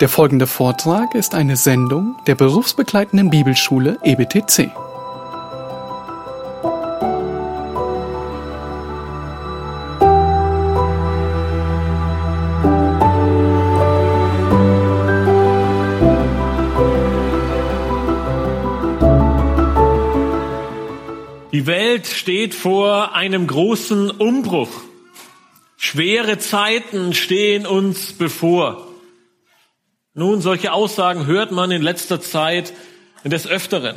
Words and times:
Der 0.00 0.10
folgende 0.10 0.46
Vortrag 0.46 1.14
ist 1.14 1.34
eine 1.34 1.56
Sendung 1.56 2.16
der 2.26 2.34
berufsbegleitenden 2.34 3.30
Bibelschule 3.30 3.98
EBTC. 4.04 4.70
Die 21.52 21.66
Welt 21.66 22.06
steht 22.06 22.54
vor 22.54 23.14
einem 23.14 23.46
großen 23.46 24.10
Umbruch. 24.10 24.68
Schwere 25.78 26.36
Zeiten 26.36 27.14
stehen 27.14 27.66
uns 27.66 28.12
bevor. 28.12 28.85
Nun, 30.18 30.40
solche 30.40 30.72
Aussagen 30.72 31.26
hört 31.26 31.52
man 31.52 31.70
in 31.70 31.82
letzter 31.82 32.22
Zeit 32.22 32.72
des 33.22 33.46
Öfteren. 33.46 33.96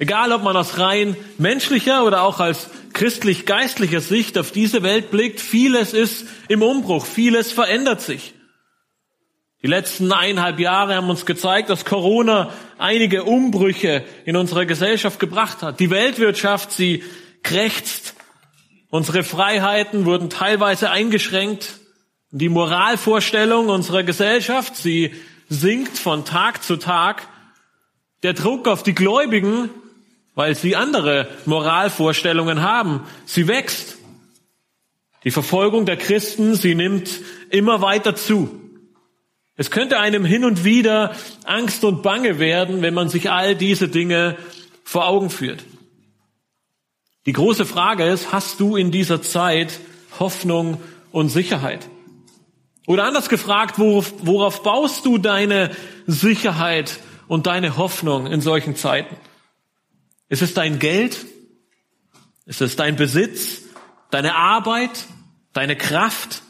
Egal, 0.00 0.32
ob 0.32 0.42
man 0.42 0.56
aus 0.56 0.80
rein 0.80 1.16
menschlicher 1.38 2.04
oder 2.04 2.22
auch 2.22 2.40
als 2.40 2.68
christlich-geistlicher 2.94 4.00
Sicht 4.00 4.36
auf 4.36 4.50
diese 4.50 4.82
Welt 4.82 5.12
blickt, 5.12 5.40
vieles 5.40 5.92
ist 5.92 6.26
im 6.48 6.62
Umbruch, 6.62 7.06
vieles 7.06 7.52
verändert 7.52 8.00
sich. 8.00 8.34
Die 9.62 9.68
letzten 9.68 10.12
eineinhalb 10.12 10.58
Jahre 10.58 10.96
haben 10.96 11.08
uns 11.08 11.24
gezeigt, 11.26 11.70
dass 11.70 11.84
Corona 11.84 12.52
einige 12.78 13.22
Umbrüche 13.22 14.02
in 14.24 14.34
unserer 14.34 14.66
Gesellschaft 14.66 15.20
gebracht 15.20 15.62
hat. 15.62 15.78
Die 15.78 15.90
Weltwirtschaft, 15.90 16.72
sie 16.72 17.04
krächzt. 17.44 18.14
Unsere 18.90 19.22
Freiheiten 19.22 20.06
wurden 20.06 20.28
teilweise 20.28 20.90
eingeschränkt. 20.90 21.83
Die 22.36 22.48
Moralvorstellung 22.48 23.68
unserer 23.68 24.02
Gesellschaft, 24.02 24.74
sie 24.74 25.14
sinkt 25.48 25.96
von 25.96 26.24
Tag 26.24 26.64
zu 26.64 26.78
Tag. 26.78 27.28
Der 28.24 28.32
Druck 28.32 28.66
auf 28.66 28.82
die 28.82 28.92
Gläubigen, 28.92 29.70
weil 30.34 30.56
sie 30.56 30.74
andere 30.74 31.28
Moralvorstellungen 31.46 32.60
haben, 32.60 33.04
sie 33.24 33.46
wächst. 33.46 33.98
Die 35.22 35.30
Verfolgung 35.30 35.86
der 35.86 35.96
Christen, 35.96 36.56
sie 36.56 36.74
nimmt 36.74 37.08
immer 37.50 37.82
weiter 37.82 38.16
zu. 38.16 38.50
Es 39.54 39.70
könnte 39.70 40.00
einem 40.00 40.24
hin 40.24 40.44
und 40.44 40.64
wieder 40.64 41.14
Angst 41.44 41.84
und 41.84 42.02
Bange 42.02 42.40
werden, 42.40 42.82
wenn 42.82 42.94
man 42.94 43.08
sich 43.08 43.30
all 43.30 43.54
diese 43.54 43.86
Dinge 43.86 44.36
vor 44.82 45.06
Augen 45.06 45.30
führt. 45.30 45.64
Die 47.26 47.32
große 47.32 47.64
Frage 47.64 48.02
ist, 48.08 48.32
hast 48.32 48.58
du 48.58 48.74
in 48.74 48.90
dieser 48.90 49.22
Zeit 49.22 49.78
Hoffnung 50.18 50.80
und 51.12 51.28
Sicherheit? 51.28 51.88
Oder 52.86 53.04
anders 53.04 53.28
gefragt, 53.28 53.78
worauf, 53.78 54.12
worauf 54.18 54.62
baust 54.62 55.06
du 55.06 55.18
deine 55.18 55.70
Sicherheit 56.06 56.98
und 57.28 57.46
deine 57.46 57.76
Hoffnung 57.76 58.26
in 58.26 58.40
solchen 58.40 58.76
Zeiten? 58.76 59.16
Ist 60.28 60.42
es 60.42 60.54
dein 60.54 60.78
Geld? 60.78 61.24
Ist 62.46 62.60
es 62.60 62.76
dein 62.76 62.96
Besitz? 62.96 63.62
Deine 64.10 64.34
Arbeit? 64.34 65.06
Deine 65.52 65.76
Kraft? 65.76 66.42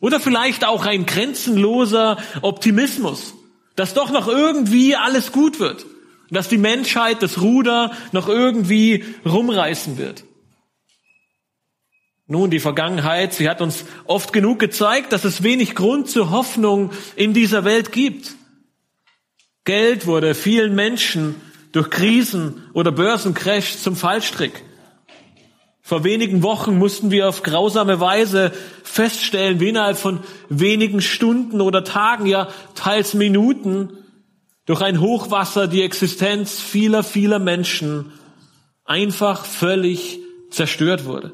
Oder 0.00 0.18
vielleicht 0.18 0.64
auch 0.64 0.86
ein 0.86 1.04
grenzenloser 1.04 2.16
Optimismus, 2.40 3.34
dass 3.76 3.92
doch 3.92 4.10
noch 4.10 4.28
irgendwie 4.28 4.96
alles 4.96 5.30
gut 5.30 5.60
wird, 5.60 5.84
dass 6.30 6.48
die 6.48 6.58
Menschheit 6.58 7.22
das 7.22 7.42
Ruder 7.42 7.92
noch 8.12 8.28
irgendwie 8.28 9.04
rumreißen 9.26 9.98
wird. 9.98 10.24
Nun, 12.30 12.48
die 12.48 12.60
Vergangenheit, 12.60 13.34
sie 13.34 13.48
hat 13.48 13.60
uns 13.60 13.84
oft 14.04 14.32
genug 14.32 14.60
gezeigt, 14.60 15.12
dass 15.12 15.24
es 15.24 15.42
wenig 15.42 15.74
Grund 15.74 16.08
zur 16.08 16.30
Hoffnung 16.30 16.92
in 17.16 17.34
dieser 17.34 17.64
Welt 17.64 17.90
gibt. 17.90 18.36
Geld 19.64 20.06
wurde 20.06 20.36
vielen 20.36 20.76
Menschen 20.76 21.34
durch 21.72 21.90
Krisen 21.90 22.62
oder 22.72 22.92
Börsencrash 22.92 23.78
zum 23.78 23.96
Fallstrick. 23.96 24.62
Vor 25.82 26.04
wenigen 26.04 26.44
Wochen 26.44 26.78
mussten 26.78 27.10
wir 27.10 27.28
auf 27.28 27.42
grausame 27.42 27.98
Weise 27.98 28.52
feststellen, 28.84 29.58
wie 29.58 29.70
innerhalb 29.70 29.98
von 29.98 30.20
wenigen 30.48 31.00
Stunden 31.00 31.60
oder 31.60 31.82
Tagen, 31.82 32.26
ja 32.26 32.46
teils 32.76 33.14
Minuten, 33.14 33.98
durch 34.66 34.82
ein 34.82 35.00
Hochwasser 35.00 35.66
die 35.66 35.82
Existenz 35.82 36.60
vieler, 36.60 37.02
vieler 37.02 37.40
Menschen 37.40 38.12
einfach 38.84 39.46
völlig 39.46 40.20
zerstört 40.50 41.06
wurde. 41.06 41.32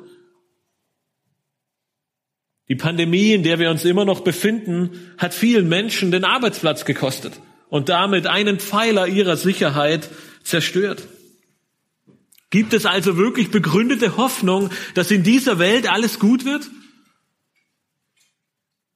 Die 2.68 2.74
Pandemie, 2.74 3.32
in 3.32 3.42
der 3.42 3.58
wir 3.58 3.70
uns 3.70 3.84
immer 3.84 4.04
noch 4.04 4.20
befinden, 4.20 5.12
hat 5.18 5.34
vielen 5.34 5.68
Menschen 5.68 6.10
den 6.10 6.24
Arbeitsplatz 6.24 6.84
gekostet 6.84 7.40
und 7.68 7.88
damit 7.88 8.26
einen 8.26 8.58
Pfeiler 8.58 9.06
ihrer 9.06 9.36
Sicherheit 9.36 10.08
zerstört. 10.42 11.06
Gibt 12.50 12.72
es 12.72 12.86
also 12.86 13.16
wirklich 13.16 13.50
begründete 13.50 14.16
Hoffnung, 14.16 14.70
dass 14.94 15.10
in 15.10 15.22
dieser 15.22 15.58
Welt 15.58 15.90
alles 15.90 16.18
gut 16.18 16.44
wird? 16.44 16.70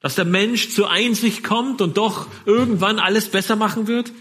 Dass 0.00 0.14
der 0.14 0.24
Mensch 0.24 0.70
zur 0.70 0.90
Einsicht 0.90 1.44
kommt 1.44 1.80
und 1.80 1.96
doch 1.96 2.26
irgendwann 2.46 2.98
alles 2.98 3.28
besser 3.28 3.56
machen 3.56 3.86
wird? 3.86 4.12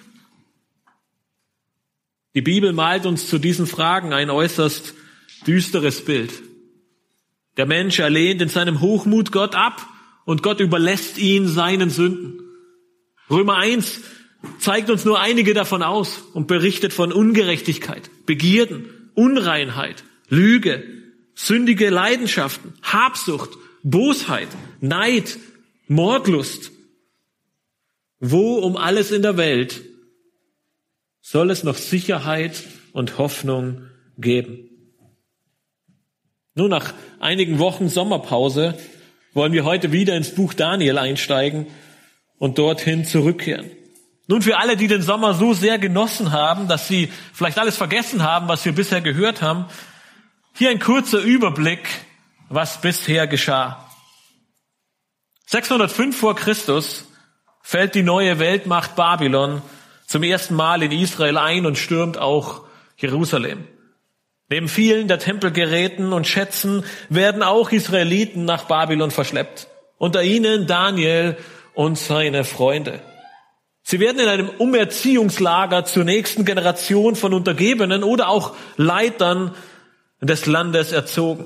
Die 2.36 2.42
Bibel 2.42 2.74
malt 2.74 3.06
uns 3.06 3.28
zu 3.28 3.40
diesen 3.40 3.66
Fragen 3.66 4.14
ein 4.14 4.30
äußerst 4.30 4.94
düsteres 5.48 6.06
Bild. 6.06 6.49
Der 7.58 7.66
Mensch 7.66 8.00
erlehnt 8.00 8.42
in 8.42 8.50
seinem 8.50 8.82
Hochmut 8.82 9.32
Gott 9.32 9.56
ab 9.56 9.86
und 10.26 10.44
Gott 10.44 10.60
überlässt 10.60 11.18
ihn 11.18 11.48
seinen 11.48 11.90
Sünden. 11.90 12.40
Römer 13.30 13.58
1 13.58 14.02
zeigt 14.60 14.90
uns 14.90 15.06
nur 15.06 15.20
einige 15.20 15.54
davon 15.54 15.84
aus 15.84 16.24
und 16.34 16.48
berichtet 16.48 16.94
von 16.94 17.12
Ungerechtigkeit, 17.12 18.10
Begierden, 18.26 19.12
Unreinheit, 19.16 20.04
Lüge, 20.30 20.84
sündige 21.36 21.90
Leidenschaften, 21.90 22.74
Habsucht, 22.82 23.52
Bosheit, 23.84 24.50
Neid, 24.82 25.38
Mordlust. 25.88 26.72
Wo 28.20 28.58
um 28.58 28.78
alles 28.78 29.12
in 29.12 29.22
der 29.22 29.38
Welt 29.38 29.82
soll 31.22 31.50
es 31.52 31.64
noch 31.64 31.78
Sicherheit 31.78 32.64
und 32.92 33.18
Hoffnung 33.18 33.84
geben? 34.18 34.69
Nur 36.60 36.68
nach 36.68 36.94
einigen 37.22 37.58
Wochen 37.58 37.88
Sommerpause 37.88 38.78
wollen 39.34 39.54
wir 39.54 39.64
heute 39.64 39.94
wieder 39.94 40.18
ins 40.18 40.36
Buch 40.36 40.54
Daniel 40.54 40.98
einsteigen 40.98 41.68
und 42.38 42.58
dorthin 42.58 43.06
zurückkehren. 43.06 43.72
Nun 44.28 44.42
für 44.42 44.58
alle, 44.58 44.76
die 44.76 44.88
den 44.88 45.02
Sommer 45.02 45.34
so 45.34 45.54
sehr 45.54 45.80
genossen 45.80 46.34
haben, 46.34 46.68
dass 46.68 46.90
sie 46.90 47.14
vielleicht 47.32 47.60
alles 47.60 47.78
vergessen 47.78 48.24
haben, 48.24 48.50
was 48.50 48.66
wir 48.66 48.74
bisher 48.74 49.00
gehört 49.00 49.42
haben, 49.42 49.68
hier 50.54 50.70
ein 50.70 50.80
kurzer 50.80 51.20
Überblick, 51.20 51.88
was 52.50 52.82
bisher 52.82 53.26
geschah. 53.26 53.90
605 55.46 56.20
vor 56.20 56.36
Christus 56.36 57.08
fällt 57.62 57.96
die 57.96 58.04
neue 58.04 58.38
Weltmacht 58.38 58.98
Babylon 58.98 59.62
zum 60.08 60.24
ersten 60.24 60.56
Mal 60.56 60.84
in 60.84 60.92
Israel 60.92 61.38
ein 61.38 61.66
und 61.66 61.78
stürmt 61.78 62.18
auch 62.18 62.66
Jerusalem. 62.98 63.66
Neben 64.50 64.68
vielen 64.68 65.08
der 65.08 65.20
Tempelgeräten 65.20 66.12
und 66.12 66.28
Schätzen 66.28 66.84
werden 67.10 67.44
auch 67.44 67.72
Israeliten 67.72 68.46
nach 68.46 68.66
Babylon 68.66 69.12
verschleppt. 69.12 69.68
Unter 70.00 70.24
ihnen 70.24 70.66
Daniel 70.66 71.38
und 71.76 71.98
seine 72.00 72.44
Freunde. 72.44 73.00
Sie 73.84 74.00
werden 74.00 74.20
in 74.20 74.28
einem 74.28 74.50
Umerziehungslager 74.50 75.86
zur 75.86 76.04
nächsten 76.04 76.46
Generation 76.46 77.16
von 77.16 77.34
Untergebenen 77.34 78.04
oder 78.04 78.30
auch 78.30 78.56
Leitern 78.76 79.54
des 80.20 80.46
Landes 80.48 80.92
erzogen. 80.92 81.46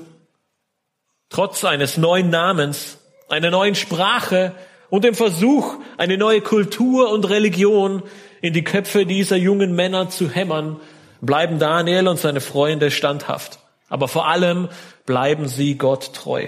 Trotz 1.28 1.64
eines 1.64 1.96
neuen 1.96 2.30
Namens, 2.30 2.98
einer 3.28 3.50
neuen 3.50 3.74
Sprache 3.74 4.52
und 4.88 5.04
dem 5.04 5.14
Versuch, 5.14 5.76
eine 5.96 6.16
neue 6.16 6.40
Kultur 6.40 7.10
und 7.10 7.28
Religion 7.28 8.02
in 8.40 8.52
die 8.52 8.64
Köpfe 8.64 9.06
dieser 9.06 9.36
jungen 9.36 9.74
Männer 9.74 10.10
zu 10.10 10.30
hämmern, 10.30 10.80
bleiben 11.26 11.58
Daniel 11.58 12.08
und 12.08 12.18
seine 12.18 12.40
Freunde 12.40 12.90
standhaft. 12.90 13.58
Aber 13.88 14.08
vor 14.08 14.28
allem 14.28 14.68
bleiben 15.06 15.48
sie 15.48 15.76
Gott 15.76 16.14
treu. 16.14 16.46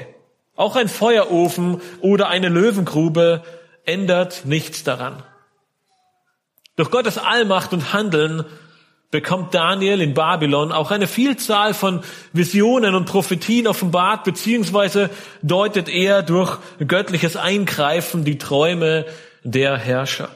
Auch 0.57 0.77
ein 0.77 0.89
Feuerofen 0.89 1.81
oder 2.01 2.29
eine 2.29 2.49
Löwengrube 2.49 3.43
ändert 3.85 4.43
nichts 4.45 4.85
daran. 4.85 5.23
Durch 6.77 6.91
Gottes 6.91 7.19
Allmacht 7.19 7.73
und 7.73 7.93
Handeln 7.93 8.45
bekommt 9.11 9.55
Daniel 9.55 10.01
in 10.01 10.15
Babylon 10.15 10.73
auch 10.73 10.91
eine 10.91 11.07
Vielzahl 11.07 11.73
von 11.73 12.03
Visionen 12.33 12.95
und 12.95 13.07
Prophetien 13.07 13.67
offenbart, 13.67 14.25
beziehungsweise 14.25 15.11
deutet 15.43 15.89
er 15.89 16.23
durch 16.23 16.59
göttliches 16.87 17.37
Eingreifen 17.37 18.25
die 18.25 18.39
Träume 18.39 19.07
der 19.43 19.77
Herrscher. 19.79 20.29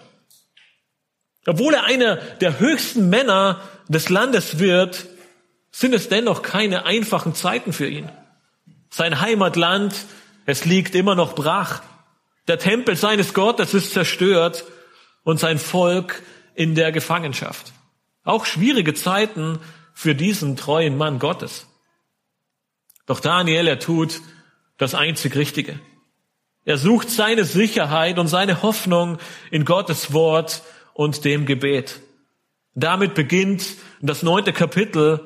Obwohl 1.47 1.75
er 1.75 1.85
einer 1.85 2.17
der 2.17 2.61
höchsten 2.61 3.09
Männer 3.09 3.61
des 3.91 4.09
Landes 4.09 4.61
wird, 4.61 5.07
sind 5.73 5.95
es 5.95 6.09
dennoch 6.09 6.43
keine 6.43 6.87
einfachen 6.87 7.35
Zeiten 7.35 7.73
für 7.73 7.89
ihn. 7.89 8.11
Sein 8.89 9.21
Heimatland, 9.21 9.95
es 10.47 10.65
liegt 10.65 10.95
immer 10.95 11.17
noch 11.17 11.35
brach. 11.35 11.83
Der 12.47 12.59
Tempel 12.59 12.97
seines 12.97 13.35
Gottes 13.35 13.75
ist 13.75 13.93
zerstört 13.93 14.65
und 15.25 15.41
sein 15.41 15.59
Volk 15.59 16.23
in 16.55 16.75
der 16.75 16.93
Gefangenschaft. 16.93 17.73
Auch 18.23 18.47
schwierige 18.47 18.95
Zeiten 18.95 19.59
für 19.93 20.15
diesen 20.15 20.57
treuen 20.57 20.97
Mann 20.97 21.19
Gottes. 21.19 21.67
Doch 23.07 23.19
Daniel, 23.19 23.67
er 23.67 23.81
tut 23.81 24.21
das 24.79 24.95
einzig 24.95 25.35
Richtige. 25.35 25.81
Er 26.65 26.79
sucht 26.79 27.11
seine 27.11 27.45
Sicherheit 27.45 28.21
und 28.21 28.29
seine 28.29 28.63
Hoffnung 28.63 29.19
in 29.51 29.65
Gottes 29.65 30.13
Wort 30.13 30.63
und 30.95 31.25
dem 31.25 31.45
Gebet. 31.45 32.01
Damit 32.75 33.15
beginnt 33.15 33.65
das 34.01 34.23
neunte 34.23 34.53
Kapitel 34.53 35.21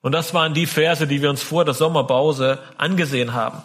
und 0.00 0.12
das 0.12 0.34
waren 0.34 0.54
die 0.54 0.66
Verse, 0.66 1.06
die 1.06 1.22
wir 1.22 1.30
uns 1.30 1.42
vor 1.42 1.64
der 1.64 1.74
Sommerpause 1.74 2.58
angesehen 2.76 3.32
haben. 3.32 3.62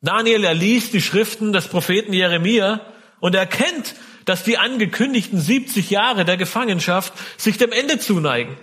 Daniel, 0.00 0.44
er 0.44 0.54
liest 0.54 0.92
die 0.92 1.00
Schriften 1.00 1.52
des 1.52 1.68
Propheten 1.68 2.12
Jeremia 2.12 2.80
und 3.20 3.34
erkennt, 3.34 3.94
dass 4.24 4.42
die 4.42 4.58
angekündigten 4.58 5.40
70 5.40 5.90
Jahre 5.90 6.24
der 6.24 6.36
Gefangenschaft 6.36 7.12
sich 7.36 7.58
dem 7.58 7.72
Ende 7.72 7.98
zuneigen. 7.98 8.56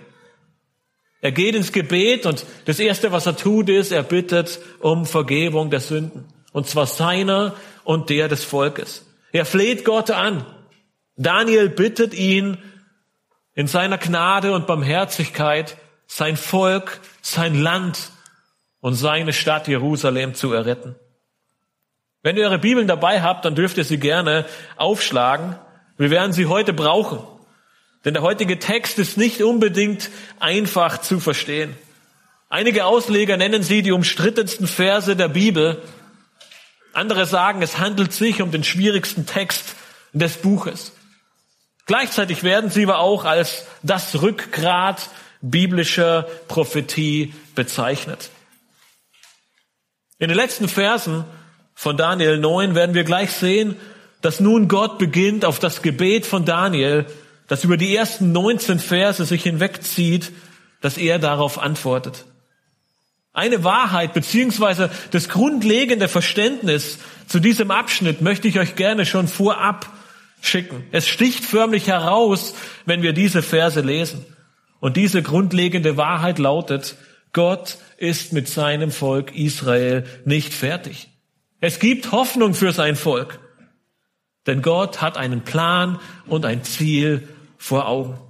Er 1.20 1.32
geht 1.32 1.54
ins 1.54 1.72
Gebet 1.72 2.26
und 2.26 2.44
das 2.66 2.78
Erste, 2.78 3.10
was 3.10 3.26
er 3.26 3.36
tut, 3.36 3.70
ist, 3.70 3.92
er 3.92 4.02
bittet 4.02 4.60
um 4.80 5.06
Vergebung 5.06 5.70
der 5.70 5.80
Sünden. 5.80 6.26
Und 6.52 6.68
zwar 6.68 6.86
seiner 6.86 7.54
und 7.82 8.10
der 8.10 8.28
des 8.28 8.44
Volkes. 8.44 9.06
Er 9.32 9.46
fleht 9.46 9.84
Gott 9.84 10.10
an. 10.10 10.44
Daniel 11.16 11.68
bittet 11.70 12.12
ihn 12.12 12.58
in 13.54 13.66
seiner 13.66 13.98
Gnade 13.98 14.52
und 14.52 14.66
Barmherzigkeit, 14.66 15.76
sein 16.06 16.36
Volk, 16.36 17.00
sein 17.22 17.54
Land 17.54 18.10
und 18.80 18.94
seine 18.94 19.32
Stadt 19.32 19.68
Jerusalem 19.68 20.34
zu 20.34 20.52
erretten. 20.52 20.96
Wenn 22.22 22.36
ihr 22.36 22.44
eure 22.44 22.58
Bibeln 22.58 22.88
dabei 22.88 23.22
habt, 23.22 23.44
dann 23.44 23.54
dürft 23.54 23.76
ihr 23.76 23.84
sie 23.84 23.98
gerne 23.98 24.46
aufschlagen. 24.76 25.56
Wir 25.98 26.10
werden 26.10 26.32
sie 26.32 26.46
heute 26.46 26.72
brauchen. 26.72 27.18
Denn 28.04 28.14
der 28.14 28.22
heutige 28.22 28.58
Text 28.58 28.98
ist 28.98 29.16
nicht 29.16 29.42
unbedingt 29.42 30.10
einfach 30.40 30.98
zu 30.98 31.20
verstehen. 31.20 31.76
Einige 32.48 32.84
Ausleger 32.86 33.36
nennen 33.36 33.62
sie 33.62 33.82
die 33.82 33.92
umstrittensten 33.92 34.66
Verse 34.66 35.16
der 35.16 35.28
Bibel. 35.28 35.82
Andere 36.92 37.26
sagen, 37.26 37.62
es 37.62 37.78
handelt 37.78 38.12
sich 38.12 38.40
um 38.40 38.50
den 38.50 38.64
schwierigsten 38.64 39.26
Text 39.26 39.74
des 40.12 40.36
Buches. 40.36 40.92
Gleichzeitig 41.86 42.42
werden 42.42 42.70
sie 42.70 42.84
aber 42.84 42.98
auch 42.98 43.24
als 43.24 43.66
das 43.82 44.22
Rückgrat 44.22 45.10
biblischer 45.42 46.26
Prophetie 46.48 47.34
bezeichnet. 47.54 48.30
In 50.18 50.28
den 50.28 50.36
letzten 50.36 50.68
Versen 50.68 51.24
von 51.74 51.96
Daniel 51.96 52.38
9 52.38 52.74
werden 52.74 52.94
wir 52.94 53.04
gleich 53.04 53.32
sehen, 53.32 53.76
dass 54.22 54.40
nun 54.40 54.68
Gott 54.68 54.98
beginnt 54.98 55.44
auf 55.44 55.58
das 55.58 55.82
Gebet 55.82 56.24
von 56.24 56.46
Daniel, 56.46 57.04
das 57.46 57.64
über 57.64 57.76
die 57.76 57.94
ersten 57.94 58.32
19 58.32 58.78
Verse 58.78 59.22
sich 59.26 59.42
hinwegzieht, 59.42 60.32
dass 60.80 60.96
er 60.96 61.18
darauf 61.18 61.58
antwortet. 61.58 62.24
Eine 63.34 63.64
Wahrheit 63.64 64.14
beziehungsweise 64.14 64.90
das 65.10 65.28
grundlegende 65.28 66.08
Verständnis 66.08 66.98
zu 67.26 67.40
diesem 67.40 67.70
Abschnitt 67.70 68.22
möchte 68.22 68.48
ich 68.48 68.58
euch 68.58 68.76
gerne 68.76 69.04
schon 69.04 69.28
vorab 69.28 69.90
schicken. 70.44 70.84
Es 70.92 71.08
sticht 71.08 71.44
förmlich 71.44 71.88
heraus, 71.88 72.54
wenn 72.86 73.02
wir 73.02 73.12
diese 73.12 73.42
Verse 73.42 73.80
lesen. 73.80 74.24
Und 74.80 74.96
diese 74.96 75.22
grundlegende 75.22 75.96
Wahrheit 75.96 76.38
lautet, 76.38 76.96
Gott 77.32 77.78
ist 77.96 78.32
mit 78.32 78.48
seinem 78.48 78.90
Volk 78.90 79.34
Israel 79.34 80.04
nicht 80.24 80.52
fertig. 80.52 81.08
Es 81.60 81.78
gibt 81.78 82.12
Hoffnung 82.12 82.54
für 82.54 82.72
sein 82.72 82.96
Volk. 82.96 83.40
Denn 84.46 84.60
Gott 84.60 85.00
hat 85.00 85.16
einen 85.16 85.42
Plan 85.42 85.98
und 86.26 86.44
ein 86.44 86.64
Ziel 86.64 87.26
vor 87.56 87.88
Augen. 87.88 88.20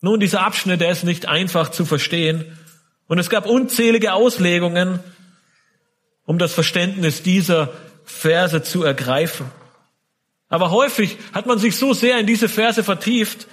Nun, 0.00 0.18
dieser 0.18 0.42
Abschnitt, 0.42 0.80
der 0.80 0.90
ist 0.90 1.04
nicht 1.04 1.26
einfach 1.26 1.70
zu 1.70 1.84
verstehen. 1.84 2.58
Und 3.06 3.18
es 3.18 3.30
gab 3.30 3.46
unzählige 3.46 4.12
Auslegungen, 4.12 4.98
um 6.24 6.38
das 6.38 6.52
Verständnis 6.52 7.22
dieser 7.22 7.70
Verse 8.04 8.62
zu 8.62 8.82
ergreifen. 8.82 9.46
Aber 10.48 10.70
häufig 10.70 11.18
hat 11.32 11.46
man 11.46 11.58
sich 11.58 11.76
so 11.76 11.92
sehr 11.92 12.18
in 12.18 12.26
diese 12.26 12.48
Verse 12.48 12.82
vertieft, 12.82 13.46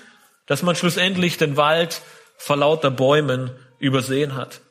dass 0.46 0.62
man 0.62 0.76
schlussendlich 0.76 1.38
den 1.38 1.58
Wald 1.58 2.02
vor 2.38 2.58
lauter 2.58 2.92
Bäumen 2.92 3.52
übersehen 3.80 4.36
hat. 4.36 4.62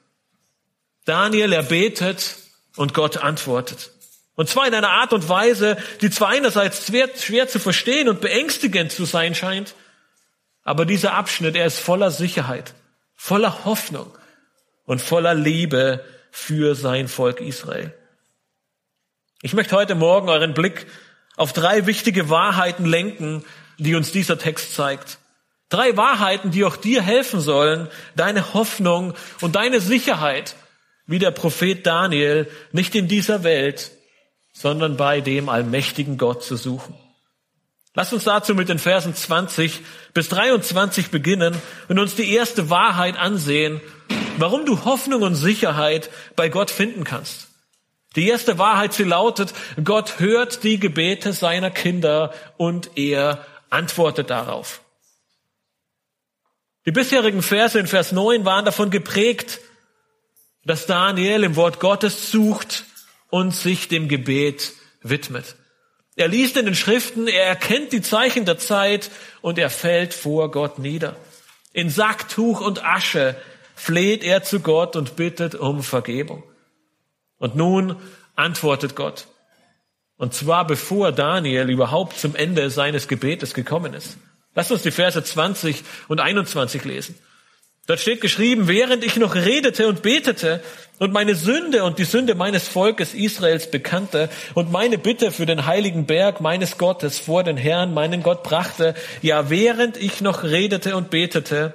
Daniel 1.05 1.53
erbetet 1.53 2.37
und 2.77 2.95
Gott 2.95 3.19
antwortet. 3.19 3.91
Und 4.37 4.49
zwar 4.49 4.67
in 4.67 4.75
einer 4.75 4.91
Art 4.91 5.13
und 5.13 5.29
Weise, 5.29 5.77
die 6.01 6.11
zwar 6.11 6.29
einerseits 6.29 6.87
schwer, 6.87 7.09
schwer, 7.17 7.47
zu 7.47 7.59
verstehen 7.59 8.09
und 8.09 8.21
beängstigend 8.21 8.91
zu 8.91 9.05
sein 9.05 9.35
scheint, 9.35 9.75
aber 10.65 10.87
dieser 10.87 11.15
Abschnitt, 11.15 11.57
er 11.57 11.67
ist 11.67 11.79
voller 11.79 12.11
Sicherheit, 12.11 12.75
voller 13.15 13.65
Hoffnung 13.65 14.11
und 14.87 15.01
voller 15.01 15.35
Liebe 15.35 16.05
für 16.31 16.75
sein 16.75 17.07
Volk 17.07 17.41
Israel. 17.41 17.93
Ich 19.43 19.53
möchte 19.53 19.77
heute 19.77 19.95
Morgen 19.95 20.31
euren 20.31 20.55
Blick 20.55 20.87
auf 21.37 21.53
drei 21.53 21.87
wichtige 21.87 22.31
Wahrheiten 22.31 22.85
lenken, 22.85 23.45
die 23.79 23.95
uns 23.95 24.13
dieser 24.13 24.39
Text 24.39 24.75
zeigt. 24.75 25.19
Drei 25.69 25.97
Wahrheiten, 25.97 26.51
die 26.51 26.65
auch 26.65 26.77
dir 26.77 27.03
helfen 27.03 27.41
sollen, 27.41 27.89
deine 28.15 28.55
Hoffnung 28.55 29.15
und 29.41 29.57
deine 29.57 29.81
Sicherheit, 29.81 30.55
wie 31.07 31.19
der 31.19 31.33
Prophet 31.33 31.87
Daniel, 31.87 32.49
nicht 32.73 32.95
in 32.95 33.09
dieser 33.09 33.43
Welt, 33.43 33.91
sondern 34.53 34.97
bei 34.97 35.21
dem 35.21 35.49
allmächtigen 35.49 36.17
Gott 36.17 36.45
zu 36.45 36.57
suchen. 36.57 36.95
Lass 37.95 38.13
uns 38.13 38.25
dazu 38.25 38.55
mit 38.55 38.69
den 38.69 38.79
Versen 38.79 39.15
20 39.15 39.81
bis 40.15 40.29
23 40.29 41.11
beginnen 41.11 41.61
und 41.89 41.99
uns 41.99 42.15
die 42.15 42.33
erste 42.33 42.71
Wahrheit 42.71 43.17
ansehen, 43.17 43.81
warum 44.37 44.67
du 44.67 44.85
Hoffnung 44.85 45.23
und 45.23 45.35
Sicherheit 45.37 46.11
bei 46.35 46.49
Gott 46.49 46.71
finden 46.71 47.05
kannst. 47.05 47.49
Die 48.17 48.29
erste 48.29 48.59
Wahrheit, 48.59 48.93
sie 48.93 49.05
lautet, 49.05 49.53
Gott 49.83 50.21
hört 50.21 50.63
die 50.63 50.79
Gebete 50.79 51.33
seiner 51.33 51.71
Kinder 51.71 52.33
und 52.57 52.97
er 52.97 53.45
antwortet 53.71 54.31
darauf. 54.31 54.81
Die 56.87 56.93
bisherigen 56.93 57.43
Verse 57.43 57.79
in 57.79 57.87
Vers 57.87 58.13
9 58.13 58.45
waren 58.45 58.65
davon 58.65 58.91
geprägt, 58.91 59.61
dass 60.65 60.87
Daniel 60.87 61.43
im 61.45 61.57
Wort 61.57 61.81
Gottes 61.81 62.31
sucht 62.31 62.85
und 63.31 63.53
sich 63.53 63.89
dem 63.89 64.09
Gebet 64.09 64.73
widmet. 65.03 65.57
Er 66.17 66.29
liest 66.29 66.57
in 66.57 66.67
den 66.67 66.77
Schriften, 66.77 67.27
er 67.27 67.45
erkennt 67.45 67.93
die 67.93 68.03
Zeichen 68.03 68.45
der 68.45 68.59
Zeit 68.59 69.11
und 69.43 69.59
er 69.59 69.71
fällt 69.71 70.15
vor 70.15 70.51
Gott 70.51 70.79
nieder. 70.79 71.17
In 71.73 71.91
Sacktuch 71.91 72.61
und 72.61 72.85
Asche 72.85 73.35
fleht 73.75 74.23
er 74.23 74.45
zu 74.45 74.61
Gott 74.61 74.95
und 74.95 75.17
bittet 75.17 75.57
um 75.57 75.83
Vergebung. 75.83 76.45
Und 77.45 77.57
nun 77.57 77.97
antwortet 78.37 78.97
Gott. 78.97 79.27
Und 80.17 80.33
zwar 80.33 80.67
bevor 80.67 81.13
Daniel 81.13 81.69
überhaupt 81.69 82.19
zum 82.19 82.35
Ende 82.35 82.71
seines 82.71 83.07
Gebetes 83.07 83.53
gekommen 83.53 83.93
ist. 83.93 84.17
Lass 84.55 84.71
uns 84.71 84.81
die 84.81 84.91
Verse 84.91 85.23
20 85.23 85.85
und 86.09 86.21
21 86.21 86.87
lesen. 86.87 87.19
Dort 87.87 88.01
steht 88.01 88.23
geschrieben, 88.23 88.67
während 88.67 89.05
ich 89.05 89.17
noch 89.17 89.35
redete 89.35 89.89
und 89.89 90.01
betete 90.01 90.63
und 90.99 91.13
meine 91.13 91.35
Sünde 91.35 91.85
und 91.85 91.99
die 91.99 92.05
Sünde 92.05 92.35
meines 92.35 92.67
Volkes 92.67 93.13
Israels 93.13 93.71
bekannte 93.71 94.31
und 94.55 94.73
meine 94.73 94.97
Bitte 94.97 95.31
für 95.31 95.45
den 95.45 95.67
heiligen 95.67 96.07
Berg 96.07 96.41
meines 96.41 96.79
Gottes 96.79 97.19
vor 97.19 97.45
den 97.45 97.59
Herrn, 97.59 97.93
meinen 97.93 98.23
Gott, 98.23 98.43
brachte, 98.43 98.95
ja, 99.21 99.51
während 99.51 99.99
ich 99.99 100.23
noch 100.23 100.45
redete 100.45 100.97
und 100.97 101.11
betete, 101.11 101.75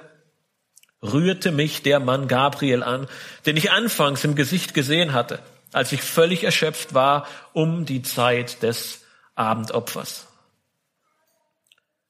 rührte 1.00 1.52
mich 1.52 1.82
der 1.82 2.00
Mann 2.00 2.26
Gabriel 2.26 2.82
an, 2.82 3.06
den 3.46 3.56
ich 3.56 3.70
anfangs 3.70 4.24
im 4.24 4.34
Gesicht 4.34 4.74
gesehen 4.74 5.12
hatte, 5.12 5.38
als 5.72 5.92
ich 5.92 6.02
völlig 6.02 6.44
erschöpft 6.44 6.94
war 6.94 7.26
um 7.52 7.84
die 7.84 8.02
Zeit 8.02 8.62
des 8.62 9.04
Abendopfers. 9.34 10.26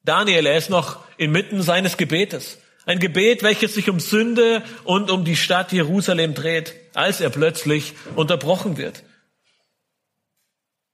Daniel, 0.03 0.45
er 0.45 0.57
ist 0.57 0.69
noch 0.69 0.99
inmitten 1.17 1.61
seines 1.61 1.97
Gebetes. 1.97 2.57
Ein 2.85 2.99
Gebet, 2.99 3.43
welches 3.43 3.75
sich 3.75 3.89
um 3.89 3.99
Sünde 3.99 4.63
und 4.83 5.11
um 5.11 5.23
die 5.23 5.35
Stadt 5.35 5.71
Jerusalem 5.71 6.33
dreht, 6.33 6.73
als 6.95 7.21
er 7.21 7.29
plötzlich 7.29 7.93
unterbrochen 8.15 8.77
wird. 8.77 9.03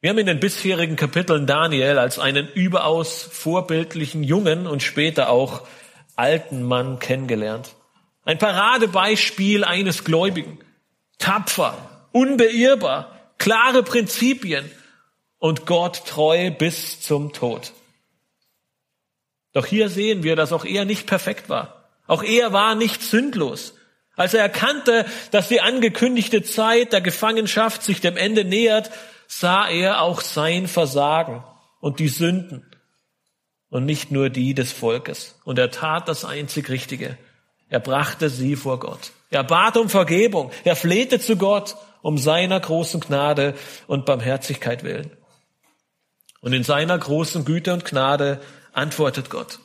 Wir 0.02 0.12
haben 0.12 0.18
in 0.20 0.28
den 0.28 0.40
bisherigen 0.40 0.96
Kapiteln 0.96 1.48
Daniel 1.48 1.98
als 1.98 2.20
einen 2.20 2.48
überaus 2.50 3.24
vorbildlichen 3.32 4.24
jungen 4.24 4.68
und 4.68 4.84
später 4.84 5.30
auch 5.30 5.66
alten 6.16 6.64
Mann 6.64 7.00
kennengelernt. 7.00 7.74
Ein 8.24 8.38
Paradebeispiel 8.38 9.64
eines 9.64 10.04
Gläubigen. 10.04 10.60
Tapfer, 11.18 11.97
unbeirrbar, 12.12 13.18
klare 13.38 13.84
Prinzipien 13.84 14.70
und 15.40 15.66
Gott 15.66 16.06
treu 16.06 16.52
bis 16.52 17.02
zum 17.02 17.34
Tod. 17.34 17.74
Doch 19.54 19.66
hier 19.66 19.90
sehen 19.90 20.24
wir, 20.24 20.36
dass 20.36 20.54
auch 20.54 20.66
er 20.66 20.86
nicht 20.86 21.08
perfekt 21.08 21.50
war. 21.50 21.90
Auch 22.08 22.24
er 22.24 22.54
war 22.54 22.76
nicht 22.76 23.02
sündlos. 23.02 23.74
Als 24.16 24.34
er 24.34 24.42
erkannte, 24.42 25.06
dass 25.32 25.48
die 25.48 25.62
angekündigte 25.62 26.42
Zeit 26.42 26.94
der 26.94 27.02
Gefangenschaft 27.02 27.84
sich 27.84 28.02
dem 28.02 28.18
Ende 28.18 28.46
nähert, 28.46 28.90
sah 29.28 29.68
er 29.68 30.02
auch 30.02 30.22
sein 30.22 30.68
Versagen 30.68 31.44
und 31.80 32.00
die 32.00 32.08
Sünden 32.08 32.66
und 33.70 33.86
nicht 33.86 34.12
nur 34.12 34.30
die 34.30 34.54
des 34.54 34.72
Volkes. 34.72 35.40
Und 35.44 35.60
er 35.60 35.72
tat 35.72 36.08
das 36.08 36.26
einzig 36.26 36.70
Richtige. 36.70 37.18
Er 37.70 37.80
brachte 37.80 38.30
sie 38.30 38.56
vor 38.56 38.80
Gott. 38.80 39.12
Er 39.30 39.44
bat 39.44 39.78
um 39.78 39.90
Vergebung. 39.90 40.52
Er 40.64 40.76
flehte 40.76 41.20
zu 41.20 41.36
Gott 41.36 41.76
um 42.02 42.18
seiner 42.18 42.60
großen 42.60 43.00
Gnade 43.00 43.56
und 43.88 44.06
Barmherzigkeit 44.06 44.84
willen. 44.84 45.12
Und 46.42 46.54
in 46.54 46.64
seiner 46.64 46.98
großen 46.98 47.46
Güte 47.46 47.74
und 47.74 47.86
Gnade 47.86 48.40
antwortet 48.74 49.30
Gott. 49.30 49.60